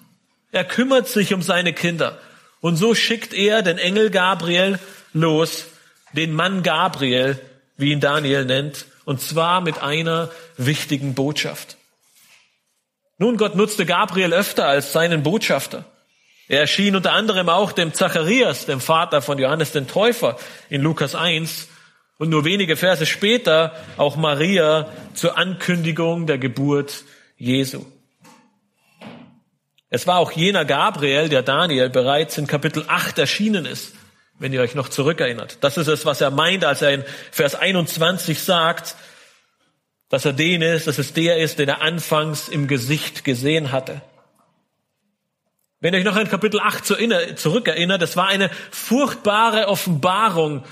Er 0.51 0.65
kümmert 0.65 1.09
sich 1.09 1.35
um 1.35 1.43
seine 1.43 1.73
Kinder. 1.73 2.19
Und 2.61 2.77
so 2.77 2.95
schickt 2.95 3.35
er 3.35 3.63
den 3.63 3.79
Engel 3.79 4.11
Gabriel 4.11 4.79
los, 5.13 5.67
den 6.13 6.33
Mann 6.33 6.63
Gabriel, 6.63 7.41
wie 7.77 7.93
ihn 7.93 8.01
Daniel 8.01 8.45
nennt, 8.45 8.87
und 9.05 9.21
zwar 9.21 9.61
mit 9.61 9.83
einer 9.83 10.31
wichtigen 10.57 11.15
Botschaft. 11.15 11.77
Nun, 13.19 13.37
Gott 13.37 13.55
nutzte 13.55 13.87
Gabriel 13.87 14.33
öfter 14.33 14.67
als 14.67 14.93
seinen 14.93 15.23
Botschafter. 15.23 15.85
Er 16.49 16.61
erschien 16.61 16.97
unter 16.97 17.13
anderem 17.13 17.49
auch 17.49 17.73
dem 17.73 17.95
Zacharias, 17.95 18.67
dem 18.67 18.81
Vater 18.81 19.23
von 19.23 19.39
Johannes 19.39 19.73
den 19.73 19.89
Täufer, 19.89 20.39
in 20.69 20.83
Lukas 20.83 21.15
1 21.15 21.69
und 22.23 22.29
nur 22.29 22.45
wenige 22.45 22.77
Verse 22.77 23.05
später 23.05 23.75
auch 23.97 24.15
Maria 24.15 24.89
zur 25.13 25.37
Ankündigung 25.37 26.29
der 26.29 26.39
Geburt 26.39 27.03
Jesu. 27.37 27.85
Es 29.91 30.07
war 30.07 30.19
auch 30.19 30.31
jener 30.31 30.65
Gabriel, 30.65 31.29
der 31.29 31.43
Daniel 31.43 31.91
bereits 31.91 32.39
in 32.39 32.47
Kapitel 32.47 32.85
8 32.87 33.19
erschienen 33.19 33.67
ist, 33.67 33.95
wenn 34.39 34.53
ihr 34.53 34.61
euch 34.61 34.77
noch 34.77 34.89
zurückerinnert. 34.89 35.59
Das 35.63 35.77
ist 35.77 35.89
es, 35.89 36.07
was 36.07 36.21
er 36.21 36.31
meint, 36.31 36.65
als 36.65 36.81
er 36.81 36.93
in 36.93 37.05
Vers 37.33 37.57
21 37.57 38.39
sagt, 38.39 38.95
dass 40.09 40.25
er 40.25 40.33
den 40.33 40.63
ist, 40.63 40.87
dass 40.87 40.99
es 40.99 41.15
der 41.15 41.39
ist, 41.39 41.59
den 41.59 41.71
er 41.71 41.83
anfangs 41.83 42.49
im 42.49 42.69
Gesicht 42.69 43.25
gesehen 43.25 43.73
hatte. 43.73 44.01
Wenn 45.81 45.93
ihr 45.93 45.99
euch 45.99 46.05
noch 46.05 46.15
an 46.15 46.29
Kapitel 46.29 46.61
8 46.61 46.87
zurückerinnert, 47.37 48.01
das 48.01 48.17
war 48.17 48.29
eine 48.29 48.49
furchtbare 48.71 49.67
Offenbarung, 49.67 50.63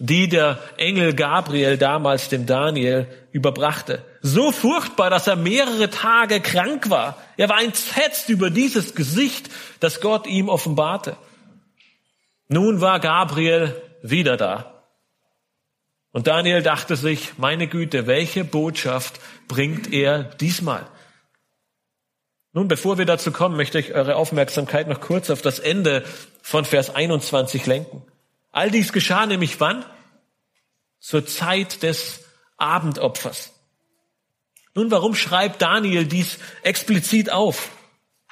die 0.00 0.28
der 0.28 0.58
Engel 0.78 1.14
Gabriel 1.14 1.76
damals 1.76 2.30
dem 2.30 2.46
Daniel 2.46 3.06
überbrachte. 3.32 4.02
So 4.22 4.50
furchtbar, 4.50 5.10
dass 5.10 5.26
er 5.26 5.36
mehrere 5.36 5.90
Tage 5.90 6.40
krank 6.40 6.88
war. 6.88 7.18
Er 7.36 7.50
war 7.50 7.62
entsetzt 7.62 8.30
über 8.30 8.48
dieses 8.48 8.94
Gesicht, 8.94 9.50
das 9.78 10.00
Gott 10.00 10.26
ihm 10.26 10.48
offenbarte. 10.48 11.16
Nun 12.48 12.80
war 12.80 12.98
Gabriel 12.98 13.80
wieder 14.02 14.38
da. 14.38 14.84
Und 16.12 16.26
Daniel 16.26 16.62
dachte 16.62 16.96
sich, 16.96 17.34
meine 17.36 17.68
Güte, 17.68 18.06
welche 18.06 18.42
Botschaft 18.42 19.20
bringt 19.48 19.92
er 19.92 20.24
diesmal? 20.24 20.86
Nun, 22.52 22.68
bevor 22.68 22.96
wir 22.96 23.04
dazu 23.04 23.32
kommen, 23.32 23.56
möchte 23.56 23.78
ich 23.78 23.94
eure 23.94 24.16
Aufmerksamkeit 24.16 24.88
noch 24.88 25.00
kurz 25.00 25.28
auf 25.28 25.42
das 25.42 25.58
Ende 25.58 26.04
von 26.42 26.64
Vers 26.64 26.92
21 26.92 27.66
lenken. 27.66 28.02
All 28.52 28.70
dies 28.70 28.92
geschah 28.92 29.26
nämlich 29.26 29.60
wann? 29.60 29.84
Zur 30.98 31.26
Zeit 31.26 31.82
des 31.82 32.24
Abendopfers. 32.56 33.52
Nun, 34.74 34.90
warum 34.90 35.14
schreibt 35.14 35.62
Daniel 35.62 36.04
dies 36.04 36.38
explizit 36.62 37.30
auf? 37.30 37.70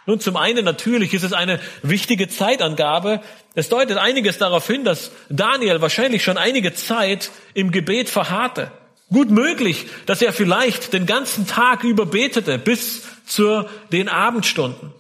Nun, 0.07 0.21
zum 0.21 0.37
einen 0.37 0.65
natürlich 0.65 1.13
ist 1.13 1.23
es 1.23 1.33
eine 1.33 1.61
wichtige 1.83 2.29
Zeitangabe. 2.29 3.21
Es 3.55 3.69
deutet 3.69 3.99
einiges 3.99 4.39
darauf 4.39 4.67
hin, 4.67 4.85
dass 4.85 5.11
Daniel 5.29 5.83
wahrscheinlich 5.83 6.25
schon 6.25 6.39
einige 6.39 6.73
Zeit 6.73 7.31
im 7.55 7.71
Gebet 7.71 8.09
verharrte. 8.09 8.73
Gut 9.11 9.31
möglich, 9.31 9.87
dass 10.07 10.23
er 10.23 10.33
vielleicht 10.33 10.93
den 10.93 11.07
ganzen 11.07 11.47
Tag 11.47 11.85
über 11.85 12.07
betete 12.07 12.59
bis 12.59 13.03
zu 13.27 13.65
den 13.93 14.09
Abendstunden. 14.09 14.95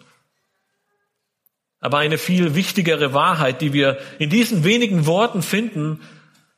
Aber 1.81 1.99
eine 1.99 2.19
viel 2.19 2.55
wichtigere 2.55 3.15
Wahrheit, 3.15 3.61
die 3.61 3.73
wir 3.73 3.99
in 4.19 4.31
diesen 4.31 4.65
wenigen 4.65 5.07
Worten 5.07 5.43
finden, 5.43 6.01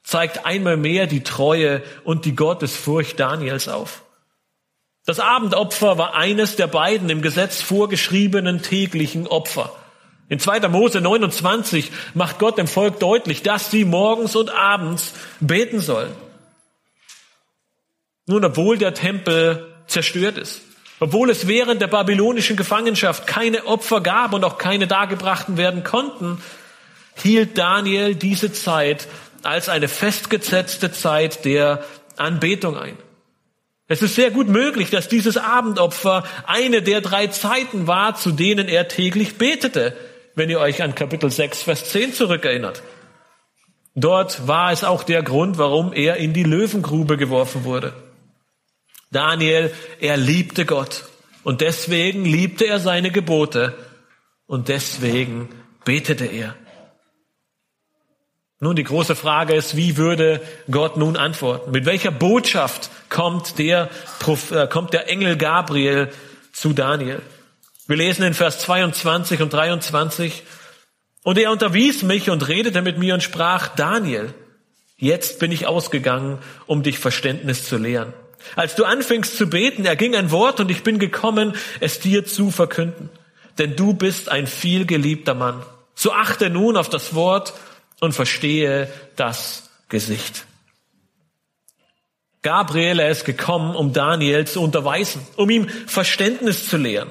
zeigt 0.03 0.47
einmal 0.47 0.77
mehr 0.77 1.07
die 1.07 1.23
Treue 1.23 1.83
und 2.05 2.25
die 2.25 2.35
Gottesfurcht 2.35 3.21
Daniels 3.21 3.69
auf. 3.69 4.03
Das 5.07 5.21
Abendopfer 5.21 5.99
war 5.99 6.15
eines 6.15 6.57
der 6.57 6.67
beiden 6.67 7.11
im 7.11 7.23
Gesetz 7.23 7.61
vorgeschriebenen 7.61 8.63
täglichen 8.63 9.27
Opfer. 9.27 9.75
In 10.29 10.39
2. 10.39 10.69
Mose 10.69 11.01
29 11.01 11.91
macht 12.15 12.39
Gott 12.39 12.57
dem 12.57 12.69
Volk 12.69 13.01
deutlich, 13.01 13.43
dass 13.43 13.71
sie 13.71 13.85
morgens 13.85 14.37
und 14.37 14.51
abends 14.51 15.13
beten 15.41 15.81
sollen. 15.81 16.13
Nun, 18.27 18.45
obwohl 18.45 18.79
der 18.79 18.95
Tempel 18.95 19.75
zerstört 19.89 20.39
ist, 20.39 20.63
obwohl 21.01 21.31
es 21.31 21.47
während 21.47 21.81
der 21.81 21.87
babylonischen 21.87 22.57
Gefangenschaft 22.57 23.27
keine 23.27 23.67
Opfer 23.67 24.03
gab 24.03 24.35
und 24.35 24.45
auch 24.45 24.59
keine 24.59 24.87
dargebrachten 24.87 25.57
werden 25.57 25.83
konnten, 25.83 26.43
hielt 27.15 27.57
Daniel 27.59 28.15
diese 28.15 28.53
Zeit 28.53 29.09
als 29.43 29.71
eine 29.71 29.89
festgesetzte 29.89 30.93
Zeit 30.93 31.45
der 31.47 31.83
Anbetung 32.17 32.77
ein. 32.77 32.97
Es 33.89 34.03
ist 34.03 34.15
sehr 34.15 34.31
gut 34.31 34.47
möglich, 34.47 34.91
dass 34.91 35.09
dieses 35.09 35.37
Abendopfer 35.37 36.23
eine 36.47 36.83
der 36.83 37.01
drei 37.01 37.27
Zeiten 37.27 37.87
war, 37.87 38.15
zu 38.15 38.31
denen 38.31 38.69
er 38.69 38.87
täglich 38.87 39.37
betete, 39.37 39.97
wenn 40.37 40.51
ihr 40.51 40.61
euch 40.61 40.83
an 40.83 40.95
Kapitel 40.95 41.31
6, 41.31 41.63
Vers 41.63 41.91
10 41.91 42.15
zurückerinnert. 42.15 42.83
Dort 43.97 44.47
war 44.47 44.71
es 44.71 44.85
auch 44.85 45.03
der 45.03 45.23
Grund, 45.23 45.59
warum 45.59 45.93
er 45.93 46.19
in 46.19 46.35
die 46.35 46.45
Löwengrube 46.45 47.17
geworfen 47.17 47.65
wurde. 47.65 47.93
Daniel, 49.11 49.73
er 50.01 50.17
liebte 50.17 50.65
Gott 50.65 51.05
und 51.43 51.61
deswegen 51.61 52.25
liebte 52.25 52.67
er 52.67 52.81
seine 52.81 53.11
Gebote 53.11 53.77
und 54.47 54.69
deswegen 54.69 55.49
betete 55.85 56.27
er. 56.27 56.55
Nun, 58.63 58.77
die 58.77 58.85
große 58.85 59.17
Frage 59.17 59.55
ist, 59.55 59.75
wie 59.75 59.97
würde 59.97 60.43
Gott 60.71 60.99
nun 60.99 61.17
antworten? 61.17 61.71
Mit 61.71 61.87
welcher 61.87 62.11
Botschaft 62.11 62.91
kommt 63.09 63.59
der, 63.59 63.89
äh, 64.51 64.67
kommt 64.67 64.93
der 64.93 65.09
Engel 65.09 65.37
Gabriel 65.37 66.11
zu 66.53 66.75
Daniel? 66.75 67.23
Wir 67.87 67.97
lesen 67.97 68.23
in 68.23 68.35
Vers 68.35 68.59
22 68.61 69.41
und 69.41 69.53
23, 69.53 70.43
und 71.23 71.39
er 71.39 71.51
unterwies 71.51 72.03
mich 72.03 72.31
und 72.31 72.49
redete 72.49 72.83
mit 72.83 72.99
mir 72.99 73.15
und 73.15 73.23
sprach, 73.23 73.69
Daniel, 73.69 74.33
jetzt 74.97 75.39
bin 75.39 75.53
ich 75.53 75.67
ausgegangen, 75.67 76.39
um 76.67 76.83
dich 76.83 76.99
Verständnis 76.99 77.65
zu 77.65 77.77
lehren. 77.77 78.13
Als 78.57 78.75
du 78.75 78.85
anfingst 78.85 79.37
zu 79.37 79.49
beten, 79.49 79.85
erging 79.85 80.15
ein 80.15 80.31
Wort 80.31 80.61
und 80.61 80.71
ich 80.71 80.83
bin 80.83 80.99
gekommen, 80.99 81.55
es 81.81 82.01
dir 82.01 82.25
zu 82.25 82.51
verkünden. 82.51 83.11
Denn 83.59 83.77
du 83.77 83.95
bist 83.95 84.29
ein 84.29 84.47
vielgeliebter 84.47 85.35
Mann. 85.35 85.63
So 85.95 86.13
achte 86.13 86.51
nun 86.51 86.77
auf 86.77 86.89
das 86.89 87.15
Wort 87.15 87.53
und 88.01 88.13
verstehe 88.13 88.91
das 89.17 89.71
Gesicht. 89.89 90.47
Gabriel 92.43 93.01
ist 93.01 93.25
gekommen, 93.25 93.77
um 93.77 93.93
Daniel 93.93 94.47
zu 94.47 94.63
unterweisen, 94.63 95.27
um 95.37 95.51
ihm 95.51 95.69
Verständnis 95.69 96.69
zu 96.69 96.79
lehren. 96.79 97.11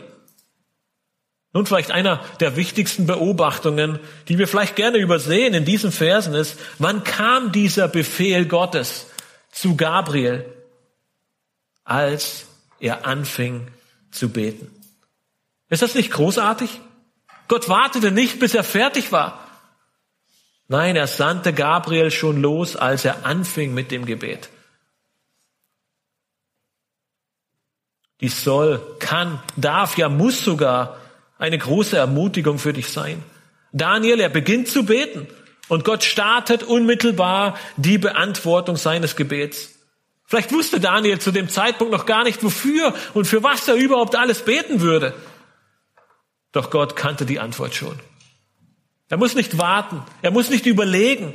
Nun 1.54 1.66
vielleicht 1.66 1.92
einer 1.92 2.24
der 2.40 2.56
wichtigsten 2.56 3.08
Beobachtungen, 3.08 4.00
die 4.28 4.38
wir 4.38 4.48
vielleicht 4.48 4.76
gerne 4.76 4.98
übersehen 4.98 5.54
in 5.54 5.66
diesen 5.66 5.92
Versen 5.92 6.34
ist, 6.34 6.60
wann 6.78 7.04
kam 7.04 7.52
dieser 7.52 7.88
Befehl 7.88 8.46
Gottes 8.46 9.08
zu 9.52 9.76
Gabriel, 9.76 10.46
als 11.90 12.48
er 12.80 13.06
anfing 13.06 13.68
zu 14.12 14.30
beten? 14.30 14.74
Ist 15.70 15.82
das 15.82 15.96
nicht 15.96 16.12
großartig? 16.12 16.82
Gott 17.48 17.70
wartete 17.70 18.12
nicht, 18.12 18.40
bis 18.40 18.54
er 18.54 18.64
fertig 18.64 19.12
war. 19.12 19.46
Nein, 20.68 20.96
er 20.96 21.08
sandte 21.08 21.52
Gabriel 21.52 22.12
schon 22.12 22.42
los, 22.42 22.76
als 22.76 23.06
er 23.06 23.26
anfing 23.26 23.74
mit 23.74 23.90
dem 23.92 24.06
Gebet. 24.06 24.50
Dies 28.22 28.44
soll, 28.44 28.80
kann, 29.00 29.42
darf, 29.56 29.98
ja 29.98 30.10
muss 30.10 30.44
sogar 30.44 30.98
eine 31.38 31.58
große 31.58 31.98
Ermutigung 31.98 32.60
für 32.60 32.74
dich 32.74 32.90
sein. 32.90 33.24
Daniel, 33.72 34.20
er 34.20 34.30
beginnt 34.30 34.68
zu 34.68 34.86
beten 34.86 35.28
und 35.70 35.86
Gott 35.86 36.04
startet 36.04 36.64
unmittelbar 36.64 37.58
die 37.78 37.98
Beantwortung 37.98 38.76
seines 38.76 39.16
Gebets. 39.16 39.79
Vielleicht 40.30 40.52
wusste 40.52 40.80
Daniel 40.80 41.18
zu 41.18 41.32
dem 41.32 41.50
Zeitpunkt 41.50 41.92
noch 41.92 42.06
gar 42.06 42.24
nicht, 42.24 42.44
wofür 42.44 42.94
und 43.16 43.26
für 43.26 43.42
was 43.42 43.68
er 43.68 43.74
überhaupt 43.74 44.16
alles 44.16 44.46
beten 44.46 44.80
würde. 44.80 45.16
Doch 46.52 46.70
Gott 46.70 46.96
kannte 46.96 47.26
die 47.26 47.40
Antwort 47.40 47.74
schon. 47.74 48.00
Er 49.08 49.18
muss 49.18 49.34
nicht 49.34 49.58
warten. 49.58 50.04
Er 50.22 50.30
muss 50.30 50.52
nicht 50.52 50.68
überlegen. 50.68 51.34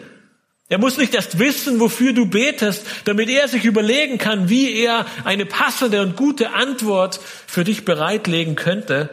Er 0.68 0.78
muss 0.78 0.96
nicht 0.96 1.12
erst 1.12 1.40
wissen, 1.40 1.80
wofür 1.80 2.12
du 2.12 2.26
betest, 2.26 2.86
damit 3.04 3.28
er 3.28 3.48
sich 3.48 3.64
überlegen 3.64 4.18
kann, 4.18 4.48
wie 4.48 4.72
er 4.72 5.06
eine 5.24 5.44
passende 5.44 6.00
und 6.00 6.14
gute 6.14 6.52
Antwort 6.52 7.18
für 7.48 7.64
dich 7.64 7.84
bereitlegen 7.84 8.54
könnte. 8.54 9.10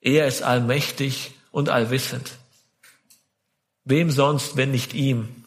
Er 0.00 0.26
ist 0.26 0.42
allmächtig 0.42 1.30
und 1.52 1.68
allwissend. 1.68 2.32
Wem 3.84 4.10
sonst, 4.10 4.56
wenn 4.56 4.72
nicht 4.72 4.92
ihm, 4.92 5.41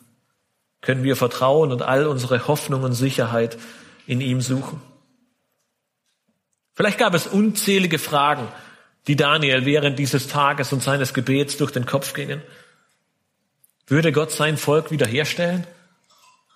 können 0.85 1.03
wir 1.03 1.15
vertrauen 1.15 1.71
und 1.71 1.81
all 1.81 2.07
unsere 2.07 2.47
Hoffnung 2.47 2.83
und 2.83 2.93
Sicherheit 2.93 3.57
in 4.07 4.21
ihm 4.21 4.41
suchen. 4.41 4.81
Vielleicht 6.73 6.97
gab 6.97 7.13
es 7.13 7.27
unzählige 7.27 7.99
Fragen, 7.99 8.47
die 9.07 9.15
Daniel 9.15 9.65
während 9.65 9.99
dieses 9.99 10.27
Tages 10.27 10.73
und 10.73 10.83
seines 10.83 11.13
Gebets 11.13 11.57
durch 11.57 11.71
den 11.71 11.85
Kopf 11.85 12.13
gingen. 12.13 12.41
Würde 13.87 14.11
Gott 14.11 14.31
sein 14.31 14.57
Volk 14.57 14.91
wiederherstellen? 14.91 15.65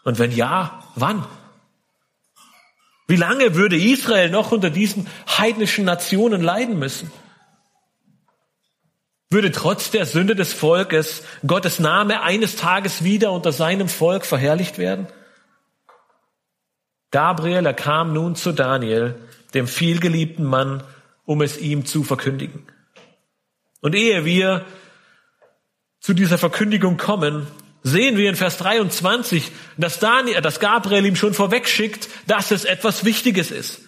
Und 0.03 0.19
wenn 0.19 0.31
ja, 0.31 0.83
wann? 0.95 1.25
Wie 3.07 3.15
lange 3.15 3.55
würde 3.55 3.77
Israel 3.77 4.29
noch 4.29 4.51
unter 4.51 4.69
diesen 4.69 5.07
heidnischen 5.27 5.85
Nationen 5.85 6.41
leiden 6.41 6.77
müssen? 6.79 7.11
Würde 9.31 9.51
trotz 9.51 9.91
der 9.91 10.07
Sünde 10.07 10.35
des 10.35 10.53
Volkes 10.53 11.21
Gottes 11.45 11.77
Name 11.77 12.23
eines 12.23 12.55
Tages 12.55 13.03
wieder 13.03 13.31
unter 13.31 13.51
seinem 13.51 13.87
Volk 13.87 14.25
verherrlicht 14.25 14.79
werden? 14.79 15.05
Gabriel, 17.11 17.65
er 17.65 17.75
kam 17.75 18.13
nun 18.13 18.35
zu 18.35 18.53
Daniel, 18.53 19.15
dem 19.53 19.67
vielgeliebten 19.67 20.45
Mann, 20.45 20.83
um 21.25 21.43
es 21.43 21.59
ihm 21.59 21.85
zu 21.85 22.03
verkündigen. 22.03 22.65
Und 23.81 23.93
ehe 23.93 24.25
wir 24.25 24.65
zu 25.99 26.13
dieser 26.13 26.39
Verkündigung 26.39 26.97
kommen, 26.97 27.45
sehen 27.83 28.17
wir 28.17 28.29
in 28.29 28.35
Vers 28.35 28.57
23, 28.57 29.51
dass 29.77 29.99
Daniel, 29.99 30.41
dass 30.41 30.59
Gabriel 30.59 31.05
ihm 31.05 31.15
schon 31.15 31.35
vorwegschickt, 31.35 32.09
dass 32.25 32.49
es 32.49 32.65
etwas 32.65 33.05
Wichtiges 33.05 33.51
ist. 33.51 33.81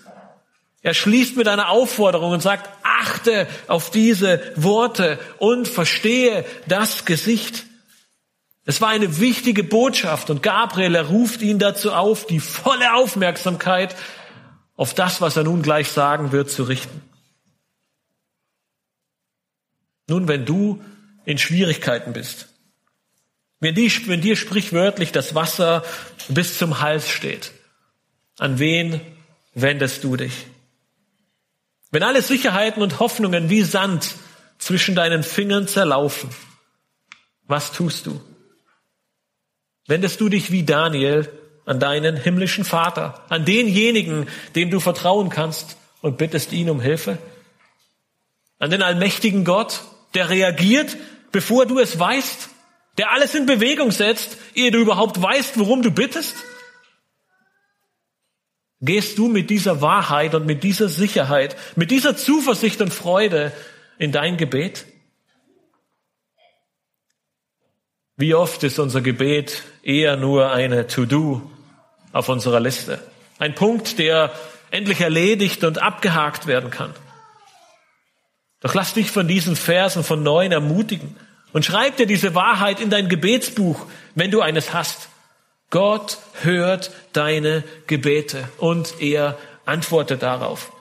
Er 0.83 0.93
schließt 0.93 1.35
mit 1.35 1.47
einer 1.47 1.69
Aufforderung 1.69 2.31
und 2.31 2.41
sagt, 2.41 2.69
achte 3.01 3.47
auf 3.67 3.91
diese 3.91 4.41
Worte 4.55 5.19
und 5.39 5.67
verstehe 5.67 6.45
das 6.67 7.05
Gesicht. 7.05 7.65
Es 8.65 8.79
war 8.79 8.89
eine 8.89 9.19
wichtige 9.19 9.63
Botschaft 9.63 10.29
und 10.29 10.43
Gabriel 10.43 10.95
ruft 10.97 11.41
ihn 11.41 11.59
dazu 11.59 11.91
auf, 11.91 12.27
die 12.27 12.39
volle 12.39 12.93
Aufmerksamkeit 12.93 13.95
auf 14.75 14.93
das, 14.93 15.19
was 15.21 15.35
er 15.35 15.43
nun 15.43 15.61
gleich 15.61 15.89
sagen 15.89 16.31
wird, 16.31 16.49
zu 16.49 16.63
richten. 16.63 17.01
Nun, 20.07 20.27
wenn 20.27 20.45
du 20.45 20.83
in 21.25 21.37
Schwierigkeiten 21.37 22.13
bist, 22.13 22.49
wenn, 23.59 23.75
die, 23.75 23.91
wenn 24.07 24.21
dir 24.21 24.35
sprichwörtlich 24.35 25.11
das 25.11 25.35
Wasser 25.35 25.83
bis 26.27 26.57
zum 26.57 26.81
Hals 26.81 27.09
steht, 27.09 27.51
an 28.37 28.59
wen 28.59 29.01
wendest 29.53 30.03
du 30.03 30.17
dich? 30.17 30.47
Wenn 31.91 32.03
alle 32.03 32.21
Sicherheiten 32.21 32.81
und 32.81 32.99
Hoffnungen 32.99 33.49
wie 33.49 33.63
Sand 33.63 34.15
zwischen 34.57 34.95
deinen 34.95 35.23
Fingern 35.23 35.67
zerlaufen, 35.67 36.29
was 37.47 37.73
tust 37.73 38.05
du? 38.05 38.21
Wendest 39.87 40.21
du 40.21 40.29
dich 40.29 40.51
wie 40.51 40.63
Daniel 40.63 41.29
an 41.65 41.81
deinen 41.81 42.15
himmlischen 42.15 42.63
Vater, 42.63 43.25
an 43.27 43.43
denjenigen, 43.43 44.29
dem 44.55 44.69
du 44.69 44.79
vertrauen 44.79 45.29
kannst 45.29 45.75
und 46.01 46.17
bittest 46.17 46.53
ihn 46.53 46.69
um 46.69 46.79
Hilfe? 46.79 47.17
An 48.57 48.69
den 48.69 48.81
allmächtigen 48.81 49.43
Gott, 49.43 49.81
der 50.13 50.29
reagiert, 50.29 50.95
bevor 51.33 51.65
du 51.65 51.77
es 51.79 51.99
weißt, 51.99 52.49
der 52.97 53.11
alles 53.11 53.35
in 53.35 53.45
Bewegung 53.45 53.91
setzt, 53.91 54.37
ehe 54.53 54.71
du 54.71 54.77
überhaupt 54.77 55.21
weißt, 55.21 55.59
worum 55.59 55.81
du 55.81 55.91
bittest? 55.91 56.35
Gehst 58.81 59.19
du 59.19 59.27
mit 59.27 59.51
dieser 59.51 59.79
Wahrheit 59.81 60.33
und 60.33 60.47
mit 60.47 60.63
dieser 60.63 60.89
Sicherheit, 60.89 61.55
mit 61.75 61.91
dieser 61.91 62.17
Zuversicht 62.17 62.81
und 62.81 62.91
Freude 62.91 63.51
in 63.99 64.11
dein 64.11 64.37
Gebet? 64.37 64.85
Wie 68.17 68.33
oft 68.33 68.63
ist 68.63 68.79
unser 68.79 69.01
Gebet 69.01 69.63
eher 69.83 70.17
nur 70.17 70.51
eine 70.51 70.87
To-Do 70.87 71.49
auf 72.11 72.27
unserer 72.27 72.59
Liste? 72.59 72.99
Ein 73.37 73.53
Punkt, 73.53 73.99
der 73.99 74.33
endlich 74.71 75.01
erledigt 75.01 75.63
und 75.63 75.79
abgehakt 75.79 76.47
werden 76.47 76.71
kann. 76.71 76.93
Doch 78.61 78.73
lass 78.73 78.95
dich 78.95 79.11
von 79.11 79.27
diesen 79.27 79.55
Versen 79.55 80.03
von 80.03 80.23
neun 80.23 80.51
ermutigen 80.51 81.15
und 81.53 81.65
schreib 81.65 81.97
dir 81.97 82.07
diese 82.07 82.33
Wahrheit 82.33 82.79
in 82.79 82.89
dein 82.89 83.09
Gebetsbuch, 83.09 83.85
wenn 84.15 84.31
du 84.31 84.41
eines 84.41 84.73
hast. 84.73 85.09
Gott 85.71 86.19
hört 86.41 86.91
deine 87.13 87.63
Gebete 87.87 88.47
und 88.57 89.01
er 89.01 89.39
antwortet 89.65 90.21
darauf. 90.21 90.71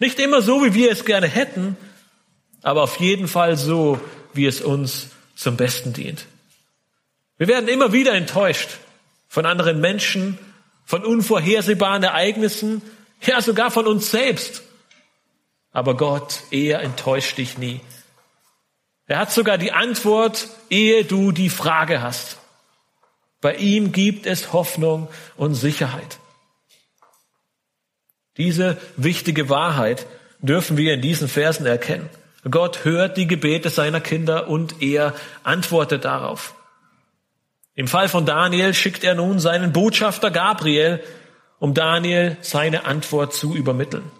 Nicht 0.00 0.18
immer 0.18 0.42
so, 0.42 0.64
wie 0.64 0.74
wir 0.74 0.90
es 0.90 1.04
gerne 1.04 1.28
hätten, 1.28 1.76
aber 2.62 2.82
auf 2.82 2.98
jeden 2.98 3.28
Fall 3.28 3.56
so, 3.56 4.00
wie 4.32 4.46
es 4.46 4.60
uns 4.60 5.10
zum 5.36 5.56
Besten 5.56 5.92
dient. 5.92 6.24
Wir 7.36 7.46
werden 7.46 7.68
immer 7.68 7.92
wieder 7.92 8.14
enttäuscht 8.14 8.70
von 9.28 9.44
anderen 9.44 9.80
Menschen, 9.80 10.38
von 10.84 11.04
unvorhersehbaren 11.04 12.02
Ereignissen, 12.02 12.80
ja 13.20 13.42
sogar 13.42 13.70
von 13.70 13.86
uns 13.86 14.10
selbst. 14.10 14.62
Aber 15.72 15.94
Gott, 15.94 16.40
er 16.50 16.80
enttäuscht 16.80 17.36
dich 17.36 17.58
nie. 17.58 17.80
Er 19.06 19.18
hat 19.18 19.30
sogar 19.30 19.58
die 19.58 19.72
Antwort, 19.72 20.48
ehe 20.70 21.04
du 21.04 21.32
die 21.32 21.50
Frage 21.50 22.00
hast. 22.00 22.37
Bei 23.40 23.54
ihm 23.54 23.92
gibt 23.92 24.26
es 24.26 24.52
Hoffnung 24.52 25.08
und 25.36 25.54
Sicherheit. 25.54 26.18
Diese 28.36 28.76
wichtige 28.96 29.48
Wahrheit 29.48 30.06
dürfen 30.40 30.76
wir 30.76 30.94
in 30.94 31.00
diesen 31.00 31.28
Versen 31.28 31.66
erkennen. 31.66 32.08
Gott 32.48 32.84
hört 32.84 33.16
die 33.16 33.26
Gebete 33.26 33.68
seiner 33.68 34.00
Kinder 34.00 34.48
und 34.48 34.80
er 34.80 35.14
antwortet 35.42 36.04
darauf. 36.04 36.54
Im 37.74 37.88
Fall 37.88 38.08
von 38.08 38.26
Daniel 38.26 38.74
schickt 38.74 39.04
er 39.04 39.14
nun 39.14 39.38
seinen 39.38 39.72
Botschafter 39.72 40.30
Gabriel, 40.30 41.02
um 41.58 41.74
Daniel 41.74 42.36
seine 42.40 42.86
Antwort 42.86 43.34
zu 43.34 43.54
übermitteln. 43.54 44.10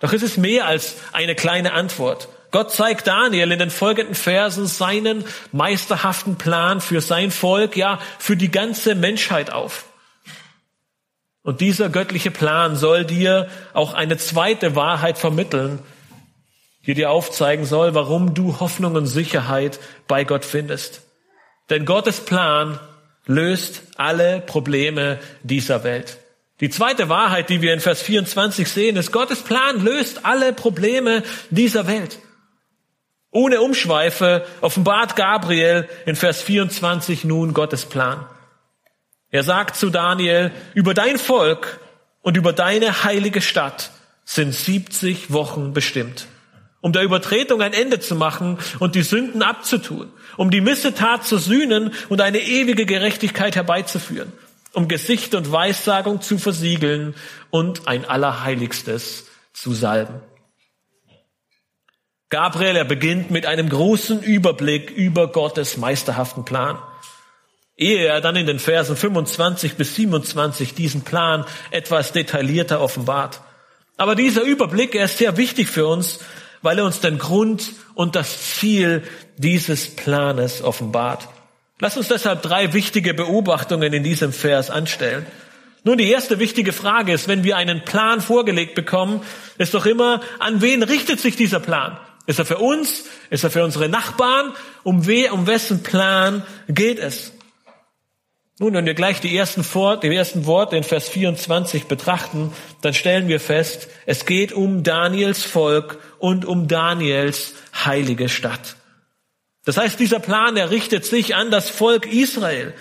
Doch 0.00 0.12
es 0.12 0.22
ist 0.22 0.36
mehr 0.36 0.66
als 0.66 0.96
eine 1.12 1.34
kleine 1.34 1.72
Antwort. 1.72 2.28
Gott 2.54 2.70
zeigt 2.70 3.08
Daniel 3.08 3.50
in 3.50 3.58
den 3.58 3.70
folgenden 3.70 4.14
Versen 4.14 4.68
seinen 4.68 5.24
meisterhaften 5.50 6.36
Plan 6.36 6.80
für 6.80 7.00
sein 7.00 7.32
Volk, 7.32 7.76
ja, 7.76 7.98
für 8.20 8.36
die 8.36 8.52
ganze 8.52 8.94
Menschheit 8.94 9.52
auf. 9.52 9.86
Und 11.42 11.60
dieser 11.60 11.88
göttliche 11.88 12.30
Plan 12.30 12.76
soll 12.76 13.04
dir 13.04 13.48
auch 13.72 13.92
eine 13.92 14.18
zweite 14.18 14.76
Wahrheit 14.76 15.18
vermitteln, 15.18 15.80
die 16.86 16.94
dir 16.94 17.10
aufzeigen 17.10 17.64
soll, 17.64 17.96
warum 17.96 18.34
du 18.34 18.60
Hoffnung 18.60 18.94
und 18.94 19.06
Sicherheit 19.06 19.80
bei 20.06 20.22
Gott 20.22 20.44
findest. 20.44 21.02
Denn 21.70 21.84
Gottes 21.84 22.20
Plan 22.20 22.78
löst 23.26 23.82
alle 23.96 24.40
Probleme 24.40 25.18
dieser 25.42 25.82
Welt. 25.82 26.18
Die 26.60 26.70
zweite 26.70 27.08
Wahrheit, 27.08 27.50
die 27.50 27.62
wir 27.62 27.74
in 27.74 27.80
Vers 27.80 28.00
24 28.02 28.68
sehen, 28.68 28.96
ist, 28.96 29.10
Gottes 29.10 29.42
Plan 29.42 29.84
löst 29.84 30.24
alle 30.24 30.52
Probleme 30.52 31.24
dieser 31.50 31.88
Welt. 31.88 32.20
Ohne 33.34 33.60
Umschweife 33.60 34.46
offenbart 34.60 35.16
Gabriel 35.16 35.88
in 36.06 36.14
Vers 36.14 36.40
24 36.40 37.24
nun 37.24 37.52
Gottes 37.52 37.84
Plan. 37.84 38.24
Er 39.30 39.42
sagt 39.42 39.74
zu 39.74 39.90
Daniel, 39.90 40.52
über 40.74 40.94
dein 40.94 41.18
Volk 41.18 41.80
und 42.22 42.36
über 42.36 42.52
deine 42.52 43.02
heilige 43.02 43.42
Stadt 43.42 43.90
sind 44.24 44.54
70 44.54 45.32
Wochen 45.32 45.72
bestimmt, 45.72 46.26
um 46.80 46.92
der 46.92 47.02
Übertretung 47.02 47.60
ein 47.60 47.72
Ende 47.72 47.98
zu 47.98 48.14
machen 48.14 48.56
und 48.78 48.94
die 48.94 49.02
Sünden 49.02 49.42
abzutun, 49.42 50.12
um 50.36 50.52
die 50.52 50.60
Missetat 50.60 51.26
zu 51.26 51.38
sühnen 51.38 51.92
und 52.08 52.20
eine 52.20 52.38
ewige 52.38 52.86
Gerechtigkeit 52.86 53.56
herbeizuführen, 53.56 54.32
um 54.74 54.86
Gesicht 54.86 55.34
und 55.34 55.50
Weissagung 55.50 56.20
zu 56.20 56.38
versiegeln 56.38 57.16
und 57.50 57.88
ein 57.88 58.04
Allerheiligstes 58.04 59.26
zu 59.52 59.72
salben. 59.72 60.20
Gabriel, 62.34 62.74
er 62.74 62.84
beginnt 62.84 63.30
mit 63.30 63.46
einem 63.46 63.68
großen 63.68 64.20
Überblick 64.20 64.90
über 64.90 65.28
Gottes 65.28 65.76
meisterhaften 65.76 66.44
Plan. 66.44 66.80
Ehe 67.76 68.08
er 68.08 68.20
dann 68.20 68.34
in 68.34 68.46
den 68.46 68.58
Versen 68.58 68.96
25 68.96 69.76
bis 69.76 69.94
27 69.94 70.74
diesen 70.74 71.02
Plan 71.02 71.44
etwas 71.70 72.10
detaillierter 72.10 72.80
offenbart. 72.80 73.40
Aber 73.96 74.16
dieser 74.16 74.42
Überblick, 74.42 74.96
er 74.96 75.04
ist 75.04 75.18
sehr 75.18 75.36
wichtig 75.36 75.68
für 75.68 75.86
uns, 75.86 76.18
weil 76.60 76.76
er 76.80 76.84
uns 76.86 76.98
den 76.98 77.18
Grund 77.18 77.70
und 77.94 78.16
das 78.16 78.56
Ziel 78.56 79.04
dieses 79.36 79.94
Planes 79.94 80.60
offenbart. 80.60 81.28
Lass 81.78 81.96
uns 81.96 82.08
deshalb 82.08 82.42
drei 82.42 82.72
wichtige 82.72 83.14
Beobachtungen 83.14 83.92
in 83.92 84.02
diesem 84.02 84.32
Vers 84.32 84.70
anstellen. 84.70 85.24
Nun, 85.84 85.98
die 85.98 86.10
erste 86.10 86.40
wichtige 86.40 86.72
Frage 86.72 87.12
ist, 87.12 87.28
wenn 87.28 87.44
wir 87.44 87.56
einen 87.56 87.84
Plan 87.84 88.20
vorgelegt 88.20 88.74
bekommen, 88.74 89.22
ist 89.56 89.72
doch 89.72 89.86
immer, 89.86 90.20
an 90.40 90.60
wen 90.62 90.82
richtet 90.82 91.20
sich 91.20 91.36
dieser 91.36 91.60
Plan? 91.60 91.96
Ist 92.26 92.38
er 92.38 92.44
für 92.44 92.58
uns? 92.58 93.04
Ist 93.30 93.44
er 93.44 93.50
für 93.50 93.64
unsere 93.64 93.88
Nachbarn? 93.88 94.52
Um, 94.82 95.06
we, 95.06 95.30
um 95.30 95.46
wessen 95.46 95.82
Plan 95.82 96.42
geht 96.68 96.98
es? 96.98 97.32
Nun, 98.60 98.74
wenn 98.74 98.86
wir 98.86 98.94
gleich 98.94 99.20
die 99.20 99.36
ersten, 99.36 99.64
Vor 99.64 99.98
die 99.98 100.14
ersten 100.14 100.46
Worte 100.46 100.76
in 100.76 100.84
Vers 100.84 101.08
24 101.08 101.84
betrachten, 101.86 102.52
dann 102.82 102.94
stellen 102.94 103.26
wir 103.26 103.40
fest, 103.40 103.88
es 104.06 104.26
geht 104.26 104.52
um 104.52 104.84
Daniels 104.84 105.42
Volk 105.42 105.98
und 106.18 106.44
um 106.44 106.68
Daniels 106.68 107.54
heilige 107.84 108.28
Stadt. 108.28 108.76
Das 109.64 109.76
heißt, 109.76 109.98
dieser 109.98 110.20
Plan, 110.20 110.56
er 110.56 110.70
richtet 110.70 111.04
sich 111.04 111.34
an 111.34 111.50
das 111.50 111.68
Volk 111.68 112.06
Israel. 112.06 112.74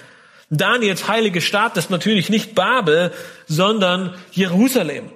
Daniels 0.52 1.08
heilige 1.08 1.42
Stadt 1.42 1.76
ist 1.78 1.90
natürlich 1.90 2.30
nicht 2.30 2.54
Babel, 2.54 3.12
sondern 3.48 4.16
Jerusalem. 4.32 5.10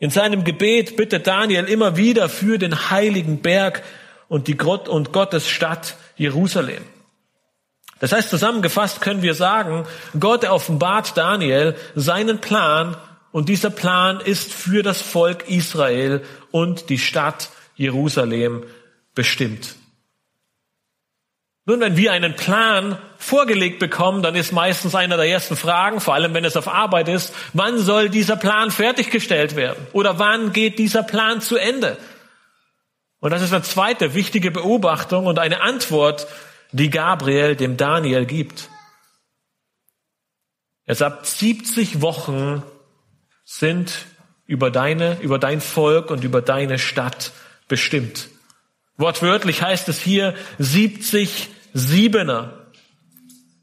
In 0.00 0.10
seinem 0.10 0.44
Gebet 0.44 0.96
bittet 0.96 1.26
Daniel 1.26 1.66
immer 1.66 1.96
wieder 1.96 2.30
für 2.30 2.58
den 2.58 2.90
heiligen 2.90 3.42
Berg 3.42 3.82
und 4.28 4.48
die 4.48 4.56
Gott 4.56 4.88
und 4.88 5.12
Gottes 5.12 5.48
Stadt 5.48 5.94
Jerusalem. 6.16 6.82
Das 7.98 8.12
heißt, 8.12 8.30
zusammengefasst 8.30 9.02
können 9.02 9.20
wir 9.20 9.34
sagen, 9.34 9.86
Gott 10.18 10.46
offenbart 10.46 11.18
Daniel 11.18 11.76
seinen 11.94 12.40
Plan 12.40 12.96
und 13.30 13.50
dieser 13.50 13.68
Plan 13.68 14.20
ist 14.20 14.54
für 14.54 14.82
das 14.82 15.02
Volk 15.02 15.48
Israel 15.48 16.22
und 16.50 16.88
die 16.88 16.98
Stadt 16.98 17.50
Jerusalem 17.76 18.64
bestimmt. 19.14 19.76
Nun, 21.66 21.80
wenn 21.80 21.96
wir 21.96 22.12
einen 22.12 22.36
Plan 22.36 22.98
vorgelegt 23.18 23.78
bekommen, 23.78 24.22
dann 24.22 24.34
ist 24.34 24.52
meistens 24.52 24.94
einer 24.94 25.16
der 25.16 25.28
ersten 25.28 25.56
Fragen, 25.56 26.00
vor 26.00 26.14
allem 26.14 26.32
wenn 26.34 26.44
es 26.44 26.56
auf 26.56 26.68
Arbeit 26.68 27.08
ist, 27.08 27.34
wann 27.52 27.78
soll 27.78 28.08
dieser 28.08 28.36
Plan 28.36 28.70
fertiggestellt 28.70 29.56
werden? 29.56 29.86
Oder 29.92 30.18
wann 30.18 30.52
geht 30.52 30.78
dieser 30.78 31.02
Plan 31.02 31.40
zu 31.40 31.56
Ende? 31.56 31.98
Und 33.20 33.30
das 33.30 33.42
ist 33.42 33.52
eine 33.52 33.62
zweite 33.62 34.14
wichtige 34.14 34.50
Beobachtung 34.50 35.26
und 35.26 35.38
eine 35.38 35.60
Antwort, 35.60 36.26
die 36.72 36.88
Gabriel 36.88 37.56
dem 37.56 37.76
Daniel 37.76 38.24
gibt. 38.24 38.70
Er 40.86 40.94
sagt, 40.94 41.26
70 41.26 42.00
Wochen 42.00 42.62
sind 43.44 44.06
über 44.46 44.70
deine, 44.70 45.20
über 45.20 45.38
dein 45.38 45.60
Volk 45.60 46.10
und 46.10 46.24
über 46.24 46.40
deine 46.40 46.78
Stadt 46.78 47.32
bestimmt. 47.68 48.28
Wortwörtlich 49.00 49.62
heißt 49.62 49.88
es 49.88 49.98
hier 49.98 50.34
70 50.58 51.48
Siebener. 51.72 52.52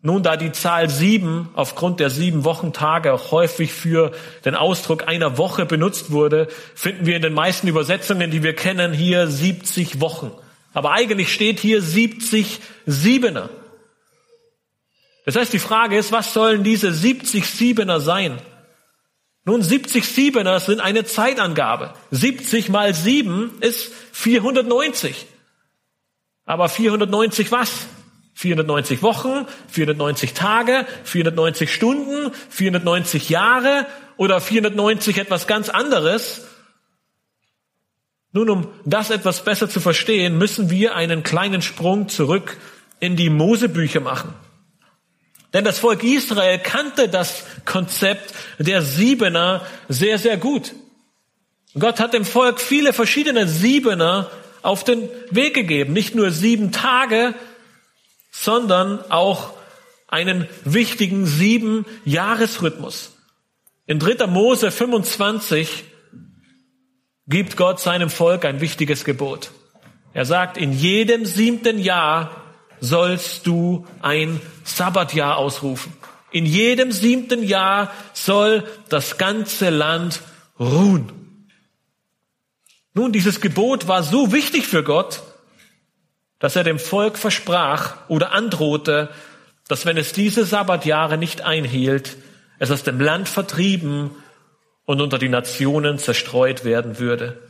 Nun, 0.01 0.23
da 0.23 0.35
die 0.35 0.51
Zahl 0.51 0.89
sieben 0.89 1.49
aufgrund 1.53 1.99
der 1.99 2.09
sieben 2.09 2.43
Wochentage 2.43 3.13
auch 3.13 3.31
häufig 3.31 3.71
für 3.71 4.13
den 4.45 4.55
Ausdruck 4.55 5.07
einer 5.07 5.37
Woche 5.37 5.67
benutzt 5.67 6.09
wurde, 6.09 6.47
finden 6.73 7.05
wir 7.05 7.15
in 7.15 7.21
den 7.21 7.33
meisten 7.33 7.67
Übersetzungen, 7.67 8.31
die 8.31 8.41
wir 8.41 8.55
kennen, 8.55 8.93
hier 8.93 9.27
70 9.27 10.01
Wochen. 10.01 10.31
Aber 10.73 10.91
eigentlich 10.91 11.31
steht 11.31 11.59
hier 11.59 11.83
70 11.83 12.59
Siebener. 12.87 13.49
Das 15.25 15.35
heißt, 15.35 15.53
die 15.53 15.59
Frage 15.59 15.97
ist, 15.97 16.11
was 16.11 16.33
sollen 16.33 16.63
diese 16.63 16.91
70 16.91 17.45
Siebener 17.45 17.99
sein? 17.99 18.41
Nun, 19.47 19.63
70 19.63 20.05
Siebener 20.05 20.59
sind 20.59 20.81
eine 20.81 21.05
Zeitangabe. 21.05 21.93
70 22.11 22.67
mal 22.67 22.93
7 22.93 23.59
ist 23.61 23.93
490. 24.11 25.25
Aber 26.45 26.67
490 26.67 27.49
was? 27.53 27.85
490 28.33 29.01
Wochen, 29.03 29.47
490 29.69 30.33
Tage, 30.33 30.85
490 31.05 31.73
Stunden, 31.73 32.33
490 32.49 33.29
Jahre 33.29 33.85
oder 34.17 34.41
490 34.41 35.17
etwas 35.17 35.47
ganz 35.47 35.69
anderes. 35.69 36.45
Nun, 38.33 38.49
um 38.49 38.67
das 38.83 39.11
etwas 39.11 39.45
besser 39.45 39.69
zu 39.69 39.79
verstehen, 39.79 40.37
müssen 40.37 40.69
wir 40.69 40.93
einen 40.93 41.23
kleinen 41.23 41.61
Sprung 41.61 42.09
zurück 42.09 42.57
in 42.99 43.15
die 43.15 43.29
Mosebücher 43.29 44.01
machen. 44.01 44.33
Denn 45.53 45.63
das 45.63 45.79
Volk 45.79 46.03
Israel 46.03 46.59
kannte 46.59 47.07
das 47.07 47.43
Konzept 47.65 48.33
der 48.59 48.81
Siebener 48.81 49.65
sehr, 49.87 50.19
sehr 50.19 50.37
gut. 50.37 50.73
Gott 51.79 51.99
hat 51.99 52.13
dem 52.13 52.25
Volk 52.25 52.59
viele 52.59 52.91
verschiedene 52.91 53.47
Siebener 53.47 54.29
auf 54.61 54.83
den 54.83 55.09
Weg 55.29 55.53
gegeben. 55.53 55.93
Nicht 55.93 56.15
nur 56.15 56.31
sieben 56.31 56.71
Tage, 56.71 57.33
sondern 58.31 58.99
auch 59.09 59.53
einen 60.07 60.47
wichtigen 60.63 61.25
sieben 61.25 61.85
Jahresrhythmus. 62.05 63.15
In 63.85 63.99
3. 63.99 64.27
Mose 64.27 64.71
25 64.71 65.85
gibt 67.27 67.57
Gott 67.57 67.79
seinem 67.79 68.09
Volk 68.09 68.45
ein 68.45 68.61
wichtiges 68.61 69.05
Gebot. 69.05 69.51
Er 70.13 70.25
sagt, 70.25 70.57
in 70.57 70.73
jedem 70.73 71.25
siebten 71.25 71.79
Jahr 71.79 72.46
sollst 72.79 73.47
du 73.47 73.85
ein 74.01 74.41
Sabbatjahr 74.63 75.37
ausrufen. 75.37 75.93
In 76.31 76.45
jedem 76.45 76.91
siebten 76.91 77.43
Jahr 77.43 77.91
soll 78.13 78.63
das 78.89 79.17
ganze 79.17 79.69
Land 79.69 80.21
ruhen. 80.59 81.11
Nun, 82.93 83.11
dieses 83.11 83.41
Gebot 83.41 83.87
war 83.87 84.03
so 84.03 84.31
wichtig 84.31 84.67
für 84.67 84.83
Gott, 84.83 85.21
dass 86.39 86.55
er 86.55 86.63
dem 86.63 86.79
Volk 86.79 87.17
versprach 87.17 87.97
oder 88.09 88.31
androhte, 88.33 89.09
dass 89.67 89.85
wenn 89.85 89.97
es 89.97 90.13
diese 90.13 90.45
Sabbatjahre 90.45 91.17
nicht 91.17 91.41
einhielt, 91.41 92.17
es 92.59 92.71
aus 92.71 92.83
dem 92.83 92.99
Land 92.99 93.29
vertrieben 93.29 94.11
und 94.85 95.01
unter 95.01 95.17
die 95.17 95.29
Nationen 95.29 95.99
zerstreut 95.99 96.63
werden 96.63 96.99
würde. 96.99 97.46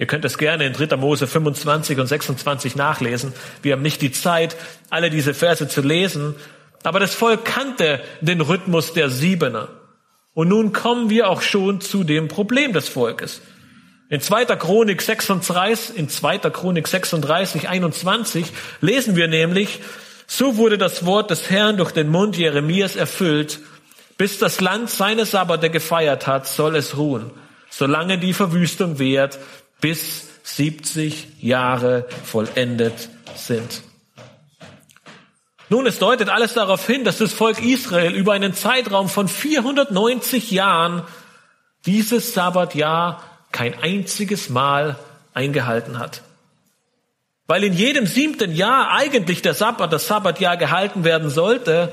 Ihr 0.00 0.06
könnt 0.06 0.24
es 0.24 0.38
gerne 0.38 0.64
in 0.64 0.72
3. 0.72 0.96
Mose 0.96 1.26
25 1.26 1.98
und 1.98 2.06
26 2.06 2.74
nachlesen. 2.74 3.34
Wir 3.60 3.74
haben 3.74 3.82
nicht 3.82 4.00
die 4.00 4.12
Zeit, 4.12 4.56
alle 4.88 5.10
diese 5.10 5.34
Verse 5.34 5.68
zu 5.68 5.82
lesen, 5.82 6.36
aber 6.82 7.00
das 7.00 7.12
Volk 7.14 7.44
kannte 7.44 8.00
den 8.22 8.40
Rhythmus 8.40 8.94
der 8.94 9.10
Siebener. 9.10 9.68
Und 10.32 10.48
nun 10.48 10.72
kommen 10.72 11.10
wir 11.10 11.28
auch 11.28 11.42
schon 11.42 11.82
zu 11.82 12.02
dem 12.02 12.28
Problem 12.28 12.72
des 12.72 12.88
Volkes. 12.88 13.42
In 14.08 14.22
2. 14.22 14.46
Chronik 14.56 15.02
36, 15.02 15.98
in 15.98 16.08
2. 16.08 16.38
Chronik 16.48 16.88
36, 16.88 17.68
21 17.68 18.46
lesen 18.80 19.16
wir 19.16 19.28
nämlich, 19.28 19.80
so 20.26 20.56
wurde 20.56 20.78
das 20.78 21.04
Wort 21.04 21.30
des 21.30 21.50
Herrn 21.50 21.76
durch 21.76 21.92
den 21.92 22.08
Mund 22.08 22.38
Jeremias 22.38 22.96
erfüllt, 22.96 23.60
bis 24.16 24.38
das 24.38 24.62
Land 24.62 24.88
seine 24.88 25.26
Sabbate 25.26 25.68
gefeiert 25.68 26.26
hat, 26.26 26.48
soll 26.48 26.74
es 26.76 26.96
ruhen, 26.96 27.30
solange 27.68 28.16
die 28.16 28.32
Verwüstung 28.32 28.98
währt, 28.98 29.38
bis 29.80 30.28
70 30.42 31.42
Jahre 31.42 32.06
vollendet 32.24 33.08
sind. 33.34 33.82
Nun, 35.68 35.86
es 35.86 36.00
deutet 36.00 36.28
alles 36.28 36.54
darauf 36.54 36.84
hin, 36.84 37.04
dass 37.04 37.18
das 37.18 37.32
Volk 37.32 37.62
Israel 37.62 38.12
über 38.12 38.32
einen 38.32 38.54
Zeitraum 38.54 39.08
von 39.08 39.28
490 39.28 40.50
Jahren 40.50 41.02
dieses 41.86 42.34
Sabbatjahr 42.34 43.22
kein 43.52 43.80
einziges 43.80 44.48
Mal 44.48 44.96
eingehalten 45.32 45.98
hat. 45.98 46.22
Weil 47.46 47.64
in 47.64 47.72
jedem 47.72 48.06
siebten 48.06 48.52
Jahr 48.52 48.90
eigentlich 48.90 49.42
der 49.42 49.54
Sabbat, 49.54 49.92
das 49.92 50.08
Sabbatjahr 50.08 50.56
gehalten 50.56 51.04
werden 51.04 51.30
sollte, 51.30 51.92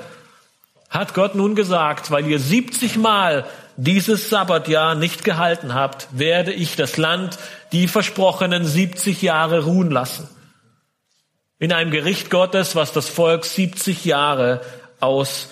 hat 0.89 1.13
Gott 1.13 1.35
nun 1.35 1.55
gesagt, 1.55 2.11
weil 2.11 2.25
ihr 2.27 2.39
70 2.39 2.97
Mal 2.97 3.45
dieses 3.77 4.29
Sabbatjahr 4.29 4.95
nicht 4.95 5.23
gehalten 5.23 5.73
habt, 5.73 6.07
werde 6.11 6.51
ich 6.51 6.75
das 6.75 6.97
Land 6.97 7.37
die 7.71 7.87
versprochenen 7.87 8.65
70 8.65 9.21
Jahre 9.21 9.63
ruhen 9.63 9.91
lassen. 9.91 10.27
In 11.59 11.71
einem 11.71 11.91
Gericht 11.91 12.29
Gottes, 12.29 12.75
was 12.75 12.91
das 12.91 13.07
Volk 13.07 13.45
70 13.45 14.05
Jahre 14.05 14.61
aus 14.99 15.49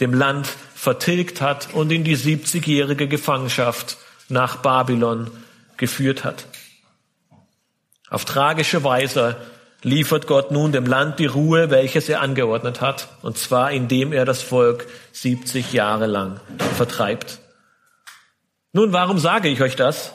dem 0.00 0.14
Land 0.14 0.48
vertilgt 0.74 1.40
hat 1.40 1.72
und 1.72 1.90
in 1.92 2.04
die 2.04 2.16
70-jährige 2.16 3.08
Gefangenschaft 3.08 3.96
nach 4.28 4.56
Babylon 4.56 5.30
geführt 5.76 6.24
hat. 6.24 6.46
Auf 8.10 8.24
tragische 8.24 8.84
Weise 8.84 9.36
liefert 9.82 10.26
Gott 10.26 10.50
nun 10.50 10.72
dem 10.72 10.86
Land 10.86 11.18
die 11.18 11.26
Ruhe, 11.26 11.70
welches 11.70 12.08
er 12.08 12.20
angeordnet 12.20 12.80
hat, 12.80 13.08
und 13.22 13.38
zwar 13.38 13.72
indem 13.72 14.12
er 14.12 14.24
das 14.24 14.42
Volk 14.42 14.86
70 15.12 15.72
Jahre 15.72 16.06
lang 16.06 16.40
vertreibt. 16.76 17.40
Nun, 18.72 18.92
warum 18.92 19.18
sage 19.18 19.48
ich 19.48 19.60
euch 19.60 19.76
das? 19.76 20.12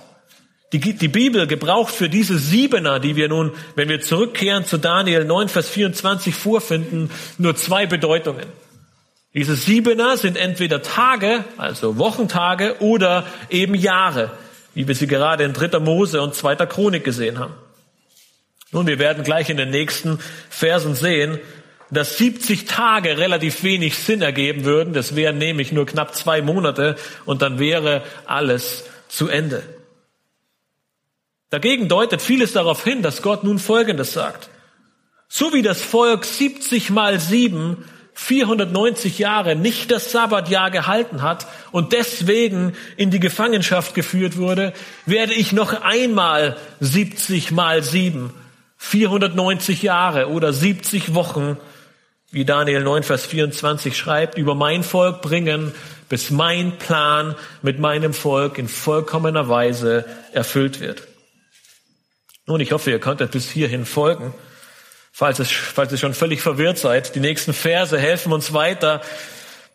Die, 0.74 0.80
die 0.80 1.08
Bibel 1.08 1.48
gebraucht 1.48 1.94
für 1.94 2.10
diese 2.10 2.38
Siebener, 2.38 3.00
die 3.00 3.16
wir 3.16 3.30
nun, 3.30 3.54
wenn 3.76 3.88
wir 3.88 4.02
zurückkehren 4.02 4.66
zu 4.66 4.78
Daniel 4.78 5.24
9, 5.24 5.48
Vers 5.48 5.70
24 5.70 6.36
vorfinden, 6.36 7.10
nur 7.38 7.56
zwei 7.56 7.86
Bedeutungen. 7.86 8.48
Diese 9.34 9.56
Siebener 9.56 10.18
sind 10.18 10.36
entweder 10.36 10.82
Tage, 10.82 11.46
also 11.58 11.98
Wochentage, 12.00 12.78
oder 12.80 13.26
eben 13.50 13.76
Jahre, 13.76 14.32
wie 14.74 14.88
wir 14.88 14.96
sie 14.96 15.08
gerade 15.08 15.44
in 15.44 15.54
3. 15.54 15.80
Mose 15.80 16.22
und 16.22 16.34
2. 16.36 16.56
Chronik 16.66 17.04
gesehen 17.04 17.40
haben. 17.40 17.54
Nun, 18.72 18.88
wir 18.88 19.00
werden 19.00 19.24
gleich 19.24 19.50
in 19.50 19.58
den 19.58 19.70
nächsten 19.70 20.20
Versen 20.50 20.96
sehen, 20.96 21.40
dass 21.90 22.18
70 22.18 22.66
Tage 22.66 23.18
relativ 23.18 23.64
wenig 23.64 23.98
Sinn 23.98 24.22
ergeben 24.22 24.66
würden. 24.66 24.94
Das 24.94 25.16
wären 25.16 25.38
nämlich 25.38 25.72
nur 25.72 25.86
knapp 25.86 26.16
zwei 26.16 26.42
Monate 26.42 26.96
und 27.26 27.42
dann 27.42 27.60
wäre 27.60 28.04
alles 28.26 28.84
zu 29.08 29.28
Ende. 29.28 29.64
Dagegen 31.50 31.88
deutet 31.88 32.22
vieles 32.22 32.54
darauf 32.54 32.84
hin, 32.84 33.02
dass 33.02 33.22
Gott 33.22 33.44
nun 33.44 33.60
Folgendes 33.60 34.14
sagt. 34.14 34.50
So 35.30 35.54
wie 35.54 35.62
das 35.62 35.82
Volk 35.82 36.26
70 36.26 36.90
mal 36.90 37.20
7 37.20 37.86
490 38.18 39.20
Jahre 39.20 39.56
nicht 39.56 39.92
das 39.92 40.12
Sabbatjahr 40.12 40.72
gehalten 40.72 41.22
hat 41.22 41.46
und 41.72 41.94
deswegen 41.94 42.74
in 42.98 43.12
die 43.12 43.20
Gefangenschaft 43.20 43.94
geführt 43.94 44.38
wurde, 44.38 44.74
werde 45.06 45.36
ich 45.36 45.54
noch 45.54 45.84
einmal 45.84 46.58
70 46.80 47.52
mal 47.52 47.84
7, 47.84 48.34
490 48.78 49.84
Jahre 49.84 50.30
oder 50.30 50.52
70 50.52 51.14
Wochen, 51.14 51.58
wie 52.32 52.46
Daniel 52.46 52.84
9, 52.84 53.04
Vers 53.04 53.26
24 53.26 53.98
schreibt, 53.98 54.38
über 54.38 54.56
mein 54.56 54.84
Volk 54.84 55.22
bringen, 55.22 55.74
bis 56.10 56.30
mein 56.30 56.78
Plan 56.78 57.36
mit 57.62 57.80
meinem 57.80 58.14
Volk 58.14 58.58
in 58.58 58.68
vollkommener 58.68 59.50
Weise 59.50 60.06
erfüllt 60.34 60.80
wird. 60.80 61.04
Nun, 62.46 62.62
ich 62.62 62.72
hoffe, 62.72 62.92
ihr 62.92 63.00
konntet 63.00 63.32
bis 63.32 63.50
hierhin 63.50 63.86
folgen. 63.86 64.34
Falls, 65.12 65.40
es, 65.40 65.52
falls 65.52 65.92
ihr 65.92 65.98
schon 65.98 66.14
völlig 66.14 66.42
verwirrt 66.42 66.78
seid, 66.78 67.16
die 67.16 67.20
nächsten 67.20 67.54
Verse 67.54 67.98
helfen 67.98 68.32
uns 68.32 68.54
weiter, 68.54 69.02